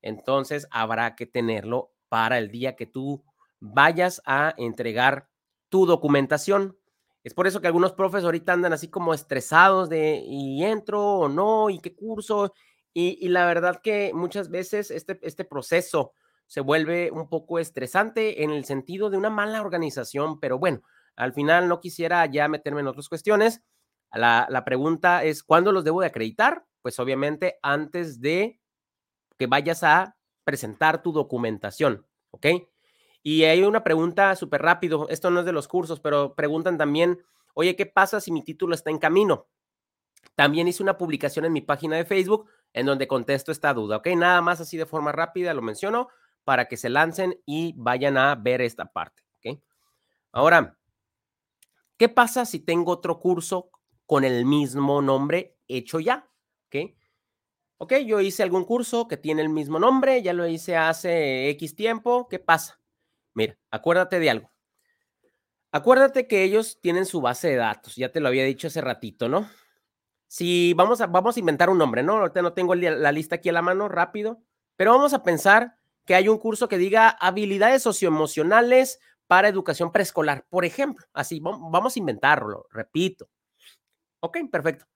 Entonces 0.00 0.68
habrá 0.70 1.16
que 1.16 1.26
tenerlo 1.26 1.92
para 2.08 2.38
el 2.38 2.52
día 2.52 2.76
que 2.76 2.86
tú 2.86 3.24
vayas 3.58 4.22
a 4.26 4.54
entregar 4.58 5.28
tu 5.70 5.86
documentación. 5.86 6.78
Es 7.24 7.34
por 7.34 7.48
eso 7.48 7.60
que 7.60 7.66
algunos 7.66 7.94
profes 7.94 8.22
ahorita 8.22 8.52
andan 8.52 8.72
así 8.72 8.88
como 8.88 9.12
estresados 9.12 9.88
de, 9.88 10.22
¿y 10.24 10.62
entro 10.62 11.02
o 11.02 11.28
no? 11.28 11.68
¿Y 11.68 11.80
qué 11.80 11.92
curso? 11.92 12.52
Y, 12.98 13.28
la 13.28 13.44
verdad 13.44 13.82
que 13.82 14.12
muchas 14.14 14.48
veces 14.48 14.90
este, 14.90 15.18
este 15.20 15.44
proceso 15.44 16.14
se 16.46 16.62
vuelve 16.62 17.10
un 17.10 17.28
poco 17.28 17.58
estresante 17.58 18.42
en 18.42 18.50
el 18.50 18.64
sentido 18.64 19.10
de 19.10 19.18
una 19.18 19.28
mala 19.28 19.60
organización, 19.60 20.40
pero 20.40 20.58
bueno, 20.58 20.80
al 21.14 21.34
final 21.34 21.68
no 21.68 21.78
quisiera 21.78 22.24
ya 22.24 22.48
meterme 22.48 22.80
en 22.80 22.86
otras 22.86 23.10
cuestiones. 23.10 23.62
La, 24.14 24.46
la 24.48 24.64
pregunta 24.64 25.24
es, 25.24 25.42
¿cuándo 25.42 25.72
los 25.72 25.84
debo 25.84 26.00
de 26.00 26.06
acreditar? 26.06 26.64
Pues 26.80 26.98
obviamente 26.98 27.58
antes 27.60 28.22
de 28.22 28.62
que 29.36 29.46
vayas 29.46 29.82
a 29.82 30.16
presentar 30.44 31.02
tu 31.02 31.12
documentación, 31.12 32.06
¿ok? 32.30 32.46
Y 33.22 33.44
hay 33.44 33.62
una 33.62 33.84
pregunta 33.84 34.34
súper 34.36 34.62
rápido, 34.62 35.06
esto 35.10 35.30
no 35.30 35.40
es 35.40 35.44
de 35.44 35.52
los 35.52 35.68
cursos, 35.68 36.00
pero 36.00 36.34
preguntan 36.34 36.78
también, 36.78 37.22
oye, 37.52 37.76
¿qué 37.76 37.84
pasa 37.84 38.22
si 38.22 38.32
mi 38.32 38.42
título 38.42 38.74
está 38.74 38.88
en 38.88 38.98
camino? 38.98 39.48
También 40.34 40.66
hice 40.66 40.82
una 40.82 40.96
publicación 40.96 41.44
en 41.44 41.52
mi 41.52 41.60
página 41.60 41.96
de 41.96 42.06
Facebook 42.06 42.48
en 42.76 42.84
donde 42.84 43.08
contesto 43.08 43.50
esta 43.50 43.72
duda, 43.72 43.96
¿ok? 43.96 44.08
Nada 44.08 44.42
más 44.42 44.60
así 44.60 44.76
de 44.76 44.84
forma 44.84 45.10
rápida 45.10 45.54
lo 45.54 45.62
menciono 45.62 46.08
para 46.44 46.68
que 46.68 46.76
se 46.76 46.90
lancen 46.90 47.40
y 47.46 47.72
vayan 47.74 48.18
a 48.18 48.34
ver 48.34 48.60
esta 48.60 48.84
parte. 48.84 49.24
¿ok? 49.38 49.58
Ahora, 50.30 50.78
¿qué 51.96 52.10
pasa 52.10 52.44
si 52.44 52.60
tengo 52.60 52.92
otro 52.92 53.18
curso 53.18 53.70
con 54.04 54.24
el 54.24 54.44
mismo 54.44 55.00
nombre 55.00 55.56
hecho 55.66 56.00
ya? 56.00 56.30
¿Ok? 56.66 56.92
Ok, 57.78 57.94
yo 58.06 58.20
hice 58.20 58.42
algún 58.42 58.66
curso 58.66 59.08
que 59.08 59.16
tiene 59.16 59.40
el 59.40 59.48
mismo 59.48 59.78
nombre, 59.78 60.22
ya 60.22 60.34
lo 60.34 60.46
hice 60.46 60.76
hace 60.76 61.48
X 61.50 61.74
tiempo, 61.74 62.28
¿qué 62.28 62.38
pasa? 62.38 62.78
Mira, 63.32 63.58
acuérdate 63.70 64.18
de 64.18 64.30
algo. 64.30 64.52
Acuérdate 65.72 66.26
que 66.28 66.42
ellos 66.42 66.78
tienen 66.82 67.06
su 67.06 67.22
base 67.22 67.48
de 67.48 67.56
datos, 67.56 67.96
ya 67.96 68.12
te 68.12 68.20
lo 68.20 68.28
había 68.28 68.44
dicho 68.44 68.66
hace 68.66 68.82
ratito, 68.82 69.30
¿no? 69.30 69.48
Si 70.28 70.74
vamos 70.74 71.00
a, 71.00 71.06
vamos 71.06 71.36
a 71.36 71.40
inventar 71.40 71.70
un 71.70 71.78
nombre, 71.78 72.02
¿no? 72.02 72.16
Ahorita 72.16 72.42
no 72.42 72.52
tengo 72.52 72.74
la 72.74 73.12
lista 73.12 73.36
aquí 73.36 73.48
a 73.48 73.52
la 73.52 73.62
mano, 73.62 73.88
rápido, 73.88 74.42
pero 74.76 74.92
vamos 74.92 75.14
a 75.14 75.22
pensar 75.22 75.76
que 76.04 76.14
hay 76.14 76.28
un 76.28 76.38
curso 76.38 76.68
que 76.68 76.78
diga 76.78 77.08
habilidades 77.08 77.82
socioemocionales 77.82 79.00
para 79.26 79.48
educación 79.48 79.92
preescolar, 79.92 80.46
por 80.48 80.64
ejemplo. 80.64 81.06
Así, 81.12 81.40
vamos 81.40 81.96
a 81.96 81.98
inventarlo, 81.98 82.66
repito. 82.70 83.28
Ok, 84.20 84.38
perfecto. 84.50 84.86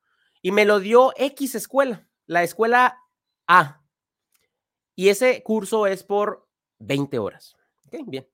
Y 0.43 0.53
me 0.53 0.65
lo 0.65 0.81
dio 0.81 1.13
X 1.17 1.55
escuela, 1.55 2.09
la 2.27 2.43
escuela 2.43 2.99
A. 3.47 3.83
Y 4.95 5.09
ese 5.09 5.43
curso 5.43 5.87
es 5.87 6.05
por 6.05 6.49
20 6.79 7.19
horas. 7.19 7.57
Ok, 7.87 7.97
bien. 8.07 8.29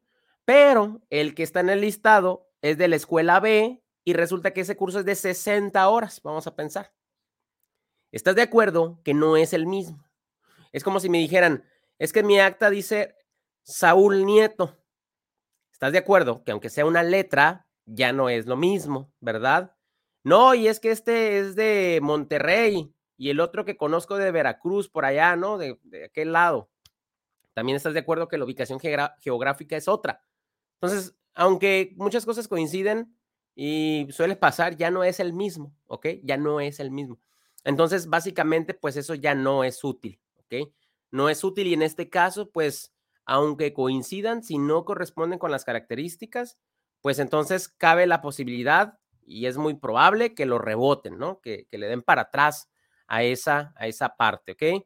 Pero 0.45 1.01
el 1.11 1.35
que 1.35 1.43
está 1.43 1.61
en 1.61 1.71
el 1.71 1.81
listado 1.81 2.49
es 2.61 2.79
de 2.79 2.89
la 2.89 2.97
escuela 2.97 3.41
B 3.41 3.83
y 4.07 4.13
resulta 4.13 4.53
que 4.53 4.61
ese 4.61 4.77
curso 4.77 5.01
es 5.01 5.05
de 5.05 5.17
60 5.17 5.89
horas, 5.89 6.21
vamos 6.23 6.47
a 6.47 6.55
pensar. 6.55 6.95
¿Estás 8.13 8.37
de 8.37 8.43
acuerdo 8.43 9.01
que 9.03 9.15
no 9.15 9.37
es 9.37 9.53
el 9.53 9.67
mismo? 9.67 10.09
Es 10.71 10.85
como 10.85 11.01
si 11.01 11.11
me 11.11 11.19
dijeran, 11.19 11.65
es 11.99 12.13
que 12.13 12.23
mi 12.23 12.39
acta 12.39 12.71
dice 12.71 13.17
Saúl 13.65 14.25
Nieto. 14.25 14.79
¿Estás 15.73 15.91
de 15.91 15.99
acuerdo? 15.99 16.45
Que 16.45 16.53
aunque 16.53 16.71
sea 16.71 16.87
una 16.87 17.03
letra, 17.03 17.67
ya 17.85 18.13
no 18.13 18.29
es 18.29 18.47
lo 18.47 18.57
mismo, 18.57 19.13
¿verdad? 19.19 19.75
No, 20.23 20.55
y 20.55 20.69
es 20.69 20.79
que 20.79 20.93
este 20.93 21.41
es 21.41 21.57
de 21.57 21.99
Monterrey 22.01 22.95
y 23.17 23.31
el 23.31 23.41
otro 23.41 23.65
que 23.65 23.77
conozco 23.77 24.17
de 24.19 24.31
Veracruz, 24.31 24.89
por 24.89 25.05
allá, 25.05 25.35
¿no? 25.35 25.59
De, 25.59 25.81
aquel 26.05 26.33
lado. 26.33 26.71
También 27.55 27.75
estás 27.75 27.93
de 27.93 28.01
acuerdo 28.01 28.29
que 28.29 28.39
la 28.39 28.45
ubicación 28.45 28.79
geográfica 28.79 29.77
es 29.77 29.89
otra. 29.89 30.23
Entonces, 30.75 31.17
aunque 31.35 31.93
muchas 31.97 32.25
cosas 32.25 32.47
coinciden 32.47 33.16
y 33.57 34.07
suele 34.11 34.37
pasar, 34.37 34.77
ya 34.77 34.93
no 34.93 35.03
es 35.03 35.19
el 35.19 35.33
mismo, 35.33 35.75
¿ok? 35.89 36.07
Ya 36.23 36.37
no 36.37 36.61
es 36.61 36.79
el 36.79 36.93
mismo. 36.93 37.19
Entonces, 37.65 38.07
básicamente, 38.07 38.75
pues 38.75 38.97
eso 38.97 39.15
ya 39.15 39.35
no 39.35 39.65
es 39.65 39.83
útil, 39.83 40.21
¿ok? 40.37 40.69
no 41.11 41.29
es 41.29 41.43
útil 41.45 41.67
y 41.67 41.75
en 41.75 41.83
este 41.83 42.09
caso, 42.09 42.51
pues, 42.51 42.93
aunque 43.25 43.73
coincidan, 43.73 44.43
si 44.43 44.59
no 44.59 44.85
corresponden 44.85 45.39
con 45.39 45.51
las 45.51 45.65
características, 45.65 46.59
pues 47.01 47.19
entonces 47.19 47.69
cabe 47.69 48.07
la 48.07 48.21
posibilidad 48.21 48.99
y 49.25 49.47
es 49.47 49.57
muy 49.57 49.75
probable 49.75 50.35
que 50.35 50.47
lo 50.47 50.59
reboten, 50.59 51.19
¿no? 51.19 51.41
Que, 51.41 51.67
le 51.71 51.87
den 51.89 52.03
para 52.03 52.23
atrás 52.23 52.71
a 53.09 53.23
esa, 53.23 53.73
a 53.77 53.87
esa 53.87 54.17
parte, 54.17 54.53
¿ok? 54.53 54.85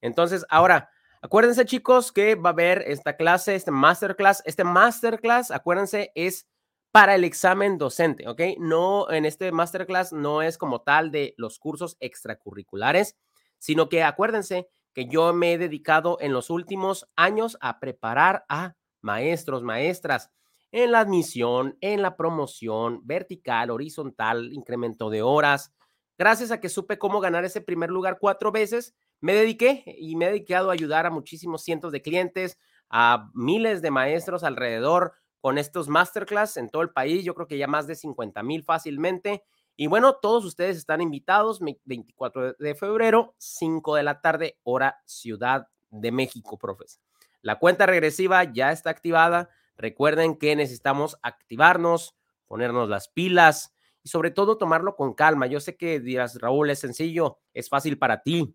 Entonces, 0.00 0.46
ahora, 0.48 0.90
acuérdense 1.20 1.66
chicos 1.66 2.12
que 2.12 2.34
va 2.34 2.50
a 2.50 2.52
haber 2.52 2.82
esta 2.86 3.16
clase, 3.16 3.54
este 3.54 3.70
masterclass, 3.70 4.42
este 4.46 4.64
masterclass, 4.64 5.50
acuérdense, 5.50 6.12
es 6.14 6.48
para 6.92 7.14
el 7.14 7.24
examen 7.24 7.78
docente, 7.78 8.28
¿ok? 8.28 8.40
No, 8.58 9.10
en 9.10 9.24
este 9.24 9.50
masterclass 9.50 10.12
no 10.12 10.42
es 10.42 10.58
como 10.58 10.82
tal 10.82 11.10
de 11.10 11.34
los 11.38 11.58
cursos 11.58 11.96
extracurriculares, 12.00 13.16
sino 13.58 13.88
que 13.88 14.02
acuérdense 14.02 14.68
que 14.92 15.06
yo 15.06 15.32
me 15.32 15.54
he 15.54 15.58
dedicado 15.58 16.18
en 16.20 16.34
los 16.34 16.50
últimos 16.50 17.08
años 17.16 17.56
a 17.62 17.80
preparar 17.80 18.44
a 18.50 18.74
maestros, 19.00 19.62
maestras 19.62 20.30
en 20.70 20.92
la 20.92 21.00
admisión, 21.00 21.78
en 21.80 22.02
la 22.02 22.16
promoción 22.16 23.00
vertical, 23.04 23.70
horizontal, 23.70 24.52
incremento 24.52 25.08
de 25.08 25.22
horas. 25.22 25.72
Gracias 26.18 26.50
a 26.50 26.60
que 26.60 26.68
supe 26.68 26.98
cómo 26.98 27.20
ganar 27.20 27.46
ese 27.46 27.62
primer 27.62 27.90
lugar 27.90 28.18
cuatro 28.20 28.52
veces, 28.52 28.94
me 29.20 29.32
dediqué 29.32 29.84
y 29.98 30.16
me 30.16 30.26
he 30.26 30.28
dedicado 30.28 30.68
a 30.68 30.74
ayudar 30.74 31.06
a 31.06 31.10
muchísimos 31.10 31.62
cientos 31.62 31.90
de 31.90 32.02
clientes, 32.02 32.58
a 32.90 33.30
miles 33.32 33.80
de 33.80 33.90
maestros 33.90 34.44
alrededor 34.44 35.14
con 35.42 35.58
estos 35.58 35.88
masterclass 35.88 36.56
en 36.56 36.70
todo 36.70 36.82
el 36.82 36.90
país. 36.90 37.24
Yo 37.24 37.34
creo 37.34 37.48
que 37.48 37.58
ya 37.58 37.66
más 37.66 37.88
de 37.88 37.96
50 37.96 38.42
mil 38.44 38.62
fácilmente. 38.62 39.42
Y 39.76 39.88
bueno, 39.88 40.14
todos 40.14 40.44
ustedes 40.44 40.76
están 40.76 41.02
invitados 41.02 41.60
24 41.84 42.54
de 42.54 42.74
febrero, 42.76 43.34
5 43.38 43.96
de 43.96 44.02
la 44.04 44.20
tarde, 44.20 44.58
hora 44.62 45.02
Ciudad 45.04 45.66
de 45.90 46.12
México, 46.12 46.58
profes. 46.58 47.00
La 47.40 47.58
cuenta 47.58 47.86
regresiva 47.86 48.44
ya 48.44 48.70
está 48.70 48.90
activada. 48.90 49.50
Recuerden 49.76 50.36
que 50.36 50.54
necesitamos 50.54 51.18
activarnos, 51.22 52.14
ponernos 52.46 52.88
las 52.88 53.08
pilas 53.08 53.74
y 54.04 54.10
sobre 54.10 54.30
todo 54.30 54.58
tomarlo 54.58 54.94
con 54.94 55.12
calma. 55.12 55.48
Yo 55.48 55.58
sé 55.58 55.76
que 55.76 55.98
dirás, 55.98 56.40
Raúl, 56.40 56.70
es 56.70 56.78
sencillo, 56.78 57.40
es 57.52 57.68
fácil 57.68 57.98
para 57.98 58.22
ti 58.22 58.54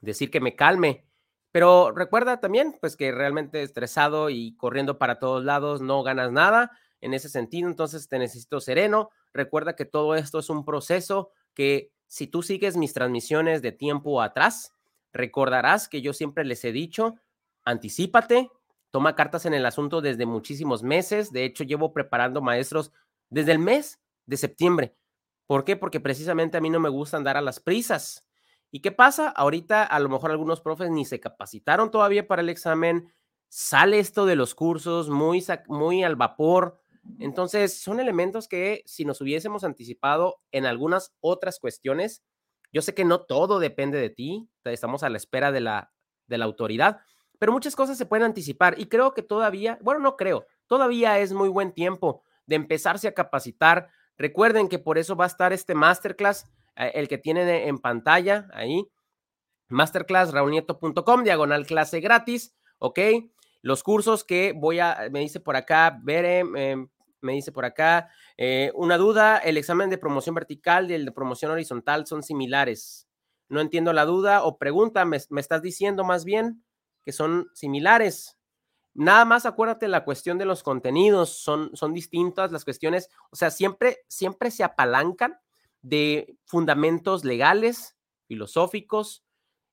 decir 0.00 0.30
que 0.30 0.40
me 0.40 0.54
calme, 0.54 1.08
pero 1.54 1.92
recuerda 1.92 2.40
también 2.40 2.76
pues 2.80 2.96
que 2.96 3.12
realmente 3.12 3.62
estresado 3.62 4.28
y 4.28 4.56
corriendo 4.56 4.98
para 4.98 5.20
todos 5.20 5.44
lados 5.44 5.80
no 5.80 6.02
ganas 6.02 6.32
nada 6.32 6.72
en 7.00 7.14
ese 7.14 7.28
sentido, 7.28 7.68
entonces 7.68 8.08
te 8.08 8.18
necesito 8.18 8.60
sereno. 8.60 9.10
Recuerda 9.32 9.76
que 9.76 9.84
todo 9.84 10.16
esto 10.16 10.40
es 10.40 10.50
un 10.50 10.64
proceso 10.64 11.30
que 11.54 11.92
si 12.08 12.26
tú 12.26 12.42
sigues 12.42 12.76
mis 12.76 12.92
transmisiones 12.92 13.62
de 13.62 13.70
tiempo 13.70 14.20
atrás, 14.20 14.74
recordarás 15.12 15.88
que 15.88 16.02
yo 16.02 16.12
siempre 16.12 16.44
les 16.44 16.64
he 16.64 16.72
dicho, 16.72 17.14
anticípate, 17.64 18.50
toma 18.90 19.14
cartas 19.14 19.46
en 19.46 19.54
el 19.54 19.64
asunto 19.64 20.00
desde 20.00 20.26
muchísimos 20.26 20.82
meses. 20.82 21.30
De 21.30 21.44
hecho, 21.44 21.62
llevo 21.62 21.92
preparando 21.92 22.42
maestros 22.42 22.90
desde 23.30 23.52
el 23.52 23.60
mes 23.60 24.00
de 24.26 24.38
septiembre. 24.38 24.96
¿Por 25.46 25.64
qué? 25.64 25.76
Porque 25.76 26.00
precisamente 26.00 26.56
a 26.56 26.60
mí 26.60 26.68
no 26.68 26.80
me 26.80 26.88
gusta 26.88 27.16
andar 27.16 27.36
a 27.36 27.42
las 27.42 27.60
prisas. 27.60 28.26
¿Y 28.74 28.80
qué 28.80 28.90
pasa? 28.90 29.28
Ahorita 29.28 29.84
a 29.84 30.00
lo 30.00 30.08
mejor 30.08 30.32
algunos 30.32 30.60
profes 30.60 30.90
ni 30.90 31.04
se 31.04 31.20
capacitaron 31.20 31.92
todavía 31.92 32.26
para 32.26 32.42
el 32.42 32.48
examen. 32.48 33.14
Sale 33.48 34.00
esto 34.00 34.26
de 34.26 34.34
los 34.34 34.56
cursos 34.56 35.08
muy, 35.08 35.46
muy 35.68 36.02
al 36.02 36.16
vapor 36.16 36.80
Entonces, 37.20 37.80
son 37.80 38.00
elementos 38.00 38.48
que 38.48 38.82
si 38.84 39.04
nos 39.04 39.20
hubiésemos 39.20 39.62
anticipado 39.62 40.40
en 40.50 40.66
algunas 40.66 41.14
otras 41.20 41.60
cuestiones, 41.60 42.24
yo 42.72 42.82
sé 42.82 42.94
que 42.94 43.04
no 43.04 43.20
todo 43.20 43.60
depende 43.60 44.00
de 44.00 44.10
ti, 44.10 44.48
estamos 44.64 45.04
a 45.04 45.08
la 45.08 45.18
espera 45.18 45.52
de 45.52 45.60
la, 45.60 45.92
de 46.26 46.38
la 46.38 46.44
autoridad, 46.44 46.98
pero 47.38 47.52
muchas 47.52 47.76
cosas 47.76 47.96
se 47.96 48.06
pueden 48.06 48.24
anticipar 48.24 48.74
y 48.76 48.86
creo 48.86 49.14
que 49.14 49.22
todavía, 49.22 49.78
bueno, 49.82 50.00
no 50.00 50.16
creo, 50.16 50.46
todavía 50.66 51.20
es 51.20 51.32
muy 51.32 51.48
buen 51.48 51.70
tiempo 51.70 52.24
de 52.46 52.56
empezarse 52.56 53.06
a 53.06 53.14
capacitar. 53.14 53.88
Recuerden 54.18 54.68
que 54.68 54.80
por 54.80 54.98
eso 54.98 55.14
va 55.14 55.26
a 55.26 55.28
estar 55.28 55.52
este 55.52 55.76
masterclass, 55.76 56.50
el 56.76 57.08
que 57.08 57.18
tienen 57.18 57.48
en 57.48 57.78
pantalla 57.78 58.48
ahí, 58.52 58.86
masterclass.raunieto.com, 59.68 61.24
diagonal 61.24 61.66
clase 61.66 62.00
gratis, 62.00 62.54
¿ok? 62.78 62.98
Los 63.62 63.82
cursos 63.82 64.24
que 64.24 64.52
voy 64.54 64.78
a, 64.78 65.08
me 65.10 65.20
dice 65.20 65.40
por 65.40 65.56
acá, 65.56 65.98
Bere, 66.02 66.40
em, 66.40 66.88
me 67.20 67.32
dice 67.32 67.50
por 67.52 67.64
acá, 67.64 68.10
eh, 68.36 68.70
una 68.74 68.98
duda, 68.98 69.38
el 69.38 69.56
examen 69.56 69.88
de 69.88 69.98
promoción 69.98 70.34
vertical 70.34 70.90
y 70.90 70.94
el 70.94 71.06
de 71.06 71.12
promoción 71.12 71.50
horizontal 71.50 72.06
son 72.06 72.22
similares. 72.22 73.08
No 73.48 73.60
entiendo 73.60 73.92
la 73.92 74.04
duda 74.04 74.44
o 74.44 74.58
pregunta, 74.58 75.04
me, 75.04 75.18
me 75.30 75.40
estás 75.40 75.62
diciendo 75.62 76.04
más 76.04 76.24
bien 76.24 76.62
que 77.02 77.12
son 77.12 77.48
similares. 77.54 78.38
Nada 78.94 79.24
más 79.24 79.44
acuérdate 79.44 79.88
la 79.88 80.04
cuestión 80.04 80.38
de 80.38 80.44
los 80.44 80.62
contenidos, 80.62 81.30
son, 81.30 81.70
son 81.74 81.92
distintas 81.92 82.52
las 82.52 82.64
cuestiones, 82.64 83.08
o 83.30 83.36
sea, 83.36 83.50
siempre, 83.50 83.98
siempre 84.08 84.50
se 84.50 84.62
apalancan 84.62 85.38
de 85.84 86.38
fundamentos 86.46 87.24
legales, 87.24 87.94
filosóficos, 88.26 89.22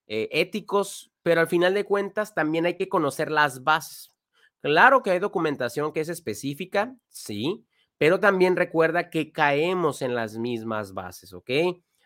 eh, 0.08 0.28
éticos, 0.34 1.10
pero 1.24 1.40
al 1.40 1.48
final 1.48 1.74
de 1.74 1.86
cuentas 1.86 2.36
también 2.36 2.66
hay 2.66 2.76
que 2.76 2.90
conocer 2.90 3.32
las 3.32 3.64
bases. 3.64 4.12
Claro 4.60 5.02
que 5.02 5.12
hay 5.12 5.20
documentación 5.20 5.94
que 5.94 6.02
es 6.02 6.10
específica, 6.10 6.94
sí, 7.10 7.66
pero 7.98 8.20
también 8.20 8.58
recuerda 8.58 9.10
que 9.10 9.32
caemos 9.32 10.02
en 10.02 10.14
las 10.14 10.38
mismas 10.38 10.94
bases, 10.94 11.32
¿ok? 11.34 11.50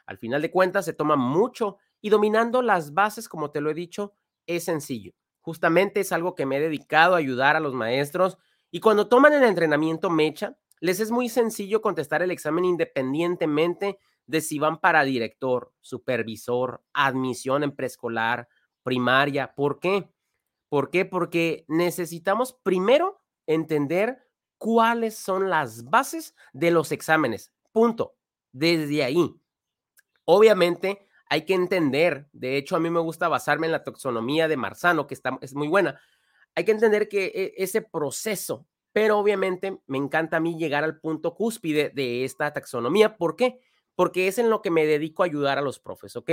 Al 0.05 0.19
final 0.19 0.43
de 0.43 0.51
cuentas 0.51 0.85
se 0.85 0.93
toma 0.93 1.15
mucho 1.15 1.77
y 1.99 2.09
dominando 2.09 2.61
las 2.61 2.93
bases, 2.93 3.27
como 3.27 3.49
te 3.49 3.59
lo 3.59 3.71
he 3.71 3.73
dicho, 3.73 4.13
es 4.45 4.65
sencillo. 4.65 5.13
Justamente 5.41 5.99
es 6.01 6.11
algo 6.11 6.35
que 6.35 6.45
me 6.45 6.57
he 6.57 6.61
dedicado 6.61 7.15
a 7.15 7.17
ayudar 7.17 7.55
a 7.55 7.59
los 7.59 7.73
maestros 7.73 8.37
y 8.69 8.81
cuando 8.81 9.07
toman 9.07 9.33
el 9.33 9.43
entrenamiento 9.43 10.11
Mecha, 10.11 10.57
les 10.85 10.99
es 10.99 11.09
muy 11.09 11.29
sencillo 11.29 11.81
contestar 11.81 12.21
el 12.21 12.29
examen 12.29 12.63
independientemente 12.63 13.97
de 14.27 14.39
si 14.39 14.59
van 14.59 14.79
para 14.79 15.03
director, 15.03 15.73
supervisor, 15.81 16.83
admisión 16.93 17.63
en 17.63 17.75
preescolar, 17.75 18.47
primaria. 18.83 19.55
¿Por 19.55 19.79
qué? 19.79 20.11
¿Por 20.69 20.91
qué? 20.91 21.05
Porque 21.05 21.65
necesitamos 21.67 22.53
primero 22.61 23.19
entender 23.47 24.27
cuáles 24.59 25.17
son 25.17 25.49
las 25.49 25.85
bases 25.85 26.35
de 26.53 26.69
los 26.69 26.91
exámenes. 26.91 27.51
Punto. 27.71 28.15
Desde 28.51 29.03
ahí. 29.03 29.35
Obviamente, 30.25 31.07
hay 31.31 31.45
que 31.45 31.55
entender, 31.55 32.29
de 32.31 32.57
hecho 32.57 32.75
a 32.75 32.79
mí 32.79 32.91
me 32.91 32.99
gusta 32.99 33.27
basarme 33.27 33.65
en 33.65 33.71
la 33.71 33.83
taxonomía 33.83 34.47
de 34.47 34.55
Marzano, 34.55 35.07
que 35.07 35.15
está, 35.15 35.39
es 35.41 35.55
muy 35.55 35.67
buena, 35.67 35.99
hay 36.53 36.63
que 36.63 36.71
entender 36.71 37.09
que 37.09 37.25
e, 37.25 37.53
ese 37.57 37.81
proceso, 37.81 38.67
pero 38.95 39.19
obviamente 39.19 39.77
me 39.87 39.97
encanta 39.97 40.37
a 40.37 40.39
mí 40.39 40.57
llegar 40.57 40.85
al 40.85 41.01
punto 41.01 41.35
cúspide 41.35 41.91
de 41.93 42.23
esta 42.23 42.53
taxonomía. 42.53 43.17
¿Por 43.17 43.35
qué? 43.35 43.59
Porque 43.93 44.29
es 44.29 44.37
en 44.37 44.49
lo 44.49 44.61
que 44.61 44.71
me 44.71 44.85
dedico 44.85 45.21
a 45.21 45.25
ayudar 45.25 45.57
a 45.57 45.61
los 45.61 45.79
profes, 45.79 46.15
¿ok? 46.15 46.29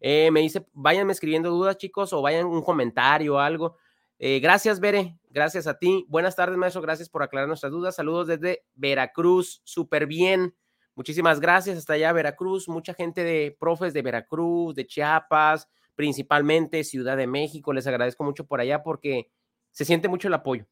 Eh, 0.00 0.30
me 0.30 0.38
dice, 0.38 0.64
váyanme 0.74 1.12
escribiendo 1.12 1.50
dudas, 1.50 1.76
chicos, 1.76 2.12
o 2.12 2.22
vayan 2.22 2.46
un 2.46 2.62
comentario 2.62 3.34
o 3.34 3.38
algo. 3.40 3.78
Eh, 4.20 4.38
gracias, 4.38 4.78
Bere. 4.78 5.18
Gracias 5.28 5.66
a 5.66 5.76
ti. 5.76 6.06
Buenas 6.08 6.36
tardes, 6.36 6.56
maestro. 6.56 6.80
Gracias 6.82 7.08
por 7.08 7.24
aclarar 7.24 7.48
nuestras 7.48 7.72
dudas. 7.72 7.96
Saludos 7.96 8.28
desde 8.28 8.64
Veracruz. 8.76 9.60
Súper 9.64 10.06
bien. 10.06 10.54
Muchísimas 10.94 11.40
gracias 11.40 11.78
hasta 11.78 11.94
allá, 11.94 12.12
Veracruz. 12.12 12.68
Mucha 12.68 12.94
gente 12.94 13.24
de 13.24 13.56
profes 13.58 13.92
de 13.92 14.02
Veracruz, 14.02 14.76
de 14.76 14.86
Chiapas, 14.86 15.68
principalmente 15.96 16.84
Ciudad 16.84 17.16
de 17.16 17.26
México. 17.26 17.72
Les 17.72 17.88
agradezco 17.88 18.22
mucho 18.22 18.46
por 18.46 18.60
allá 18.60 18.84
porque 18.84 19.32
se 19.72 19.84
siente 19.84 20.06
mucho 20.06 20.28
el 20.28 20.34
apoyo. 20.34 20.64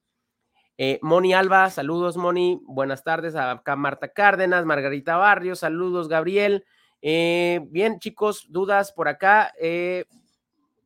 Eh, 0.79 0.99
Moni 1.03 1.33
Alba, 1.33 1.71
saludos, 1.71 2.17
Moni. 2.17 2.61
Buenas 2.65 3.03
tardes. 3.03 3.35
Acá 3.35 3.77
Marta 3.77 4.09
Cárdenas, 4.09 4.65
Margarita 4.67 5.17
Barrios, 5.17 5.61
saludos, 5.61 6.09
Gabriel. 6.09 6.65
Eh, 7.01 7.61
bien, 7.71 7.99
chicos, 7.99 8.47
dudas 8.51 8.93
por 8.93 9.09
acá. 9.09 9.53
Eh, 9.61 10.05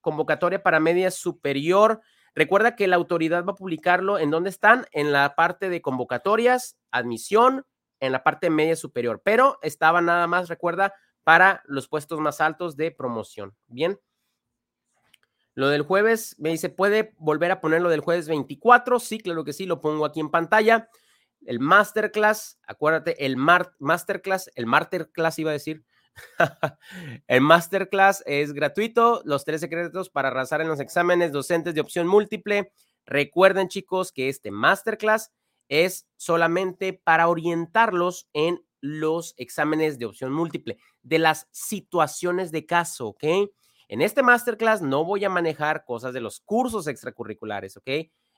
convocatoria 0.01 0.63
para 0.63 0.81
media 0.81 1.11
superior. 1.11 2.01
Recuerda 2.35 2.77
que 2.77 2.87
la 2.87 2.97
autoridad 2.97 3.45
va 3.45 3.53
a 3.53 3.57
publicarlo 3.57 4.19
en 4.19 4.31
dónde 4.31 4.51
están, 4.51 4.87
en 4.93 5.13
la 5.13 5.35
parte 5.35 5.69
de 5.69 5.83
convocatorias, 5.83 6.79
admisión, 6.91 7.67
en 7.99 8.13
la 8.13 8.23
parte 8.23 8.51
media 8.51 8.77
superior, 8.77 9.21
pero 9.25 9.59
estaba 9.63 10.01
nada 10.01 10.27
más, 10.27 10.49
recuerda, 10.49 10.95
para 11.25 11.63
los 11.67 11.89
puestos 11.89 12.19
más 12.21 12.41
altos 12.41 12.77
de 12.77 12.93
promoción. 12.93 13.55
Bien. 13.67 13.99
Lo 15.61 15.69
del 15.69 15.83
jueves, 15.83 16.37
me 16.39 16.49
dice, 16.49 16.71
¿puede 16.71 17.13
volver 17.19 17.51
a 17.51 17.61
ponerlo 17.61 17.91
del 17.91 18.01
jueves 18.01 18.27
24? 18.29 18.99
Sí, 18.99 19.19
claro 19.19 19.45
que 19.45 19.53
sí, 19.53 19.67
lo 19.67 19.83
pongo 19.83 20.07
aquí 20.07 20.19
en 20.19 20.31
pantalla. 20.31 20.89
El 21.45 21.61
masterclass, 21.61 22.59
acuérdate, 22.67 23.27
el 23.27 23.37
masterclass, 23.37 24.51
el 24.55 24.65
masterclass 24.65 25.39
iba 25.39 25.51
a 25.51 25.53
decir. 25.53 25.85
el 27.27 27.43
masterclass 27.43 28.23
es 28.25 28.55
gratuito, 28.55 29.21
los 29.27 29.45
tres 29.45 29.61
secretos 29.61 30.09
para 30.09 30.29
arrasar 30.29 30.63
en 30.63 30.69
los 30.69 30.81
exámenes 30.81 31.31
docentes 31.31 31.75
de 31.75 31.83
opción 31.83 32.07
múltiple. 32.07 32.73
Recuerden, 33.05 33.69
chicos, 33.69 34.13
que 34.13 34.31
este 34.31 34.51
masterclass 34.51 35.31
es 35.69 36.07
solamente 36.17 36.95
para 36.95 37.29
orientarlos 37.29 38.31
en 38.33 38.65
los 38.81 39.35
exámenes 39.37 39.99
de 39.99 40.07
opción 40.07 40.33
múltiple, 40.33 40.79
de 41.03 41.19
las 41.19 41.49
situaciones 41.51 42.51
de 42.51 42.65
caso, 42.65 43.09
¿ok? 43.09 43.25
En 43.91 44.03
este 44.03 44.23
masterclass 44.23 44.83
no 44.83 45.05
voy 45.05 45.25
a 45.25 45.29
manejar 45.29 45.85
cosas 45.85 46.15
de 46.15 46.21
los 46.21 46.39
cursos 46.39 46.87
extracurriculares, 46.87 47.77
¿ok? 47.77 47.89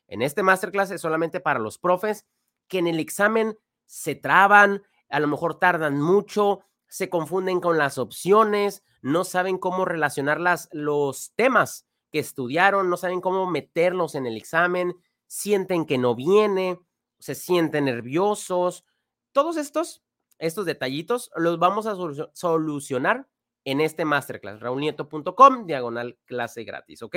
En 0.06 0.22
este 0.22 0.42
masterclass 0.42 0.90
es 0.92 1.02
solamente 1.02 1.40
para 1.40 1.60
los 1.60 1.76
profes 1.76 2.26
que 2.68 2.78
en 2.78 2.86
el 2.86 2.98
examen 2.98 3.58
se 3.84 4.14
traban, 4.14 4.82
a 5.10 5.20
lo 5.20 5.28
mejor 5.28 5.58
tardan 5.58 6.00
mucho, 6.00 6.60
se 6.88 7.10
confunden 7.10 7.60
con 7.60 7.76
las 7.76 7.98
opciones, 7.98 8.82
no 9.02 9.24
saben 9.24 9.58
cómo 9.58 9.84
relacionar 9.84 10.40
las, 10.40 10.70
los 10.72 11.34
temas 11.36 11.86
que 12.10 12.20
estudiaron, 12.20 12.88
no 12.88 12.96
saben 12.96 13.20
cómo 13.20 13.46
meterlos 13.46 14.14
en 14.14 14.24
el 14.24 14.38
examen, 14.38 14.94
sienten 15.26 15.84
que 15.84 15.98
no 15.98 16.14
viene, 16.14 16.80
se 17.18 17.34
sienten 17.34 17.84
nerviosos. 17.84 18.86
Todos 19.32 19.58
estos, 19.58 20.02
estos 20.38 20.64
detallitos 20.64 21.30
los 21.36 21.58
vamos 21.58 21.84
a 21.84 21.94
solucionar 22.32 23.28
en 23.64 23.80
este 23.80 24.04
masterclass, 24.04 24.60
raulnieto.com, 24.60 25.66
diagonal 25.66 26.18
clase 26.24 26.64
gratis, 26.64 27.02
¿ok? 27.02 27.16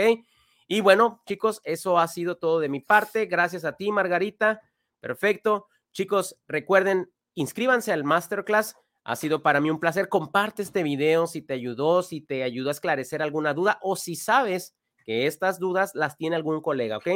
Y 0.68 0.82
bueno, 0.82 1.22
chicos, 1.26 1.62
eso 1.64 2.00
ha 2.00 2.08
sido 2.08 2.38
todo 2.38 2.60
de 2.60 2.70
mi 2.70 2.80
parte. 2.80 3.26
Gracias 3.28 3.66
a 3.66 3.74
ti, 3.74 3.92
Margarita. 3.92 4.62
Perfecto. 5.00 5.68
Chicos, 5.92 6.38
recuerden, 6.48 7.12
inscríbanse 7.36 7.92
al 7.92 8.04
masterclass. 8.04 8.76
Ha 9.04 9.16
sido 9.16 9.44
para 9.44 9.62
mí 9.62 9.70
un 9.70 9.80
placer. 9.80 10.10
Comparte 10.10 10.64
este 10.64 10.82
video 10.82 11.28
si 11.28 11.42
te 11.44 11.54
ayudó, 11.54 12.02
si 12.02 12.22
te 12.22 12.42
ayudó 12.44 12.70
a 12.70 12.72
esclarecer 12.72 13.22
alguna 13.22 13.54
duda 13.54 13.78
o 13.82 13.96
si 13.96 14.16
sabes 14.16 14.76
que 15.06 15.28
estas 15.28 15.60
dudas 15.60 15.94
las 15.94 16.18
tiene 16.18 16.36
algún 16.36 16.62
colega, 16.62 16.98
¿ok? 16.98 17.10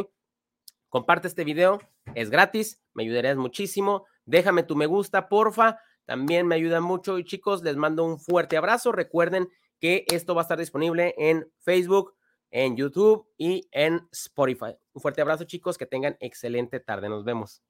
Comparte 0.89 1.28
este 1.28 1.44
video, 1.44 1.80
es 2.15 2.30
gratis, 2.30 2.82
me 2.94 3.04
ayudarías 3.04 3.38
muchísimo. 3.38 4.06
Déjame 4.26 4.62
tu 4.62 4.76
me 4.76 4.86
gusta, 4.86 5.28
porfa, 5.28 5.80
también 6.10 6.48
me 6.48 6.56
ayuda 6.56 6.82
mucho. 6.82 7.19
Y 7.19 7.24
chicos, 7.24 7.62
les 7.62 7.76
mando 7.76 8.04
un 8.04 8.19
fuerte 8.19 8.58
abrazo. 8.58 8.91
Recuerden 8.91 9.48
que 9.80 10.06
esto 10.12 10.34
va 10.34 10.41
a 10.41 10.45
estar 10.45 10.58
disponible 10.58 11.13
en 11.19 11.48
Facebook, 11.60 12.15
en 12.50 12.76
YouTube 12.76 13.28
y 13.38 13.69
en 13.72 14.02
Spotify. 14.12 14.76
Un 14.93 15.04
fuerte 15.04 15.22
abrazo, 15.22 15.43
chicos, 15.43 15.78
que 15.78 15.86
tengan 15.86 16.17
excelente 16.19 16.80
tarde. 16.80 17.10
Nos 17.10 17.24
vemos. 17.26 17.62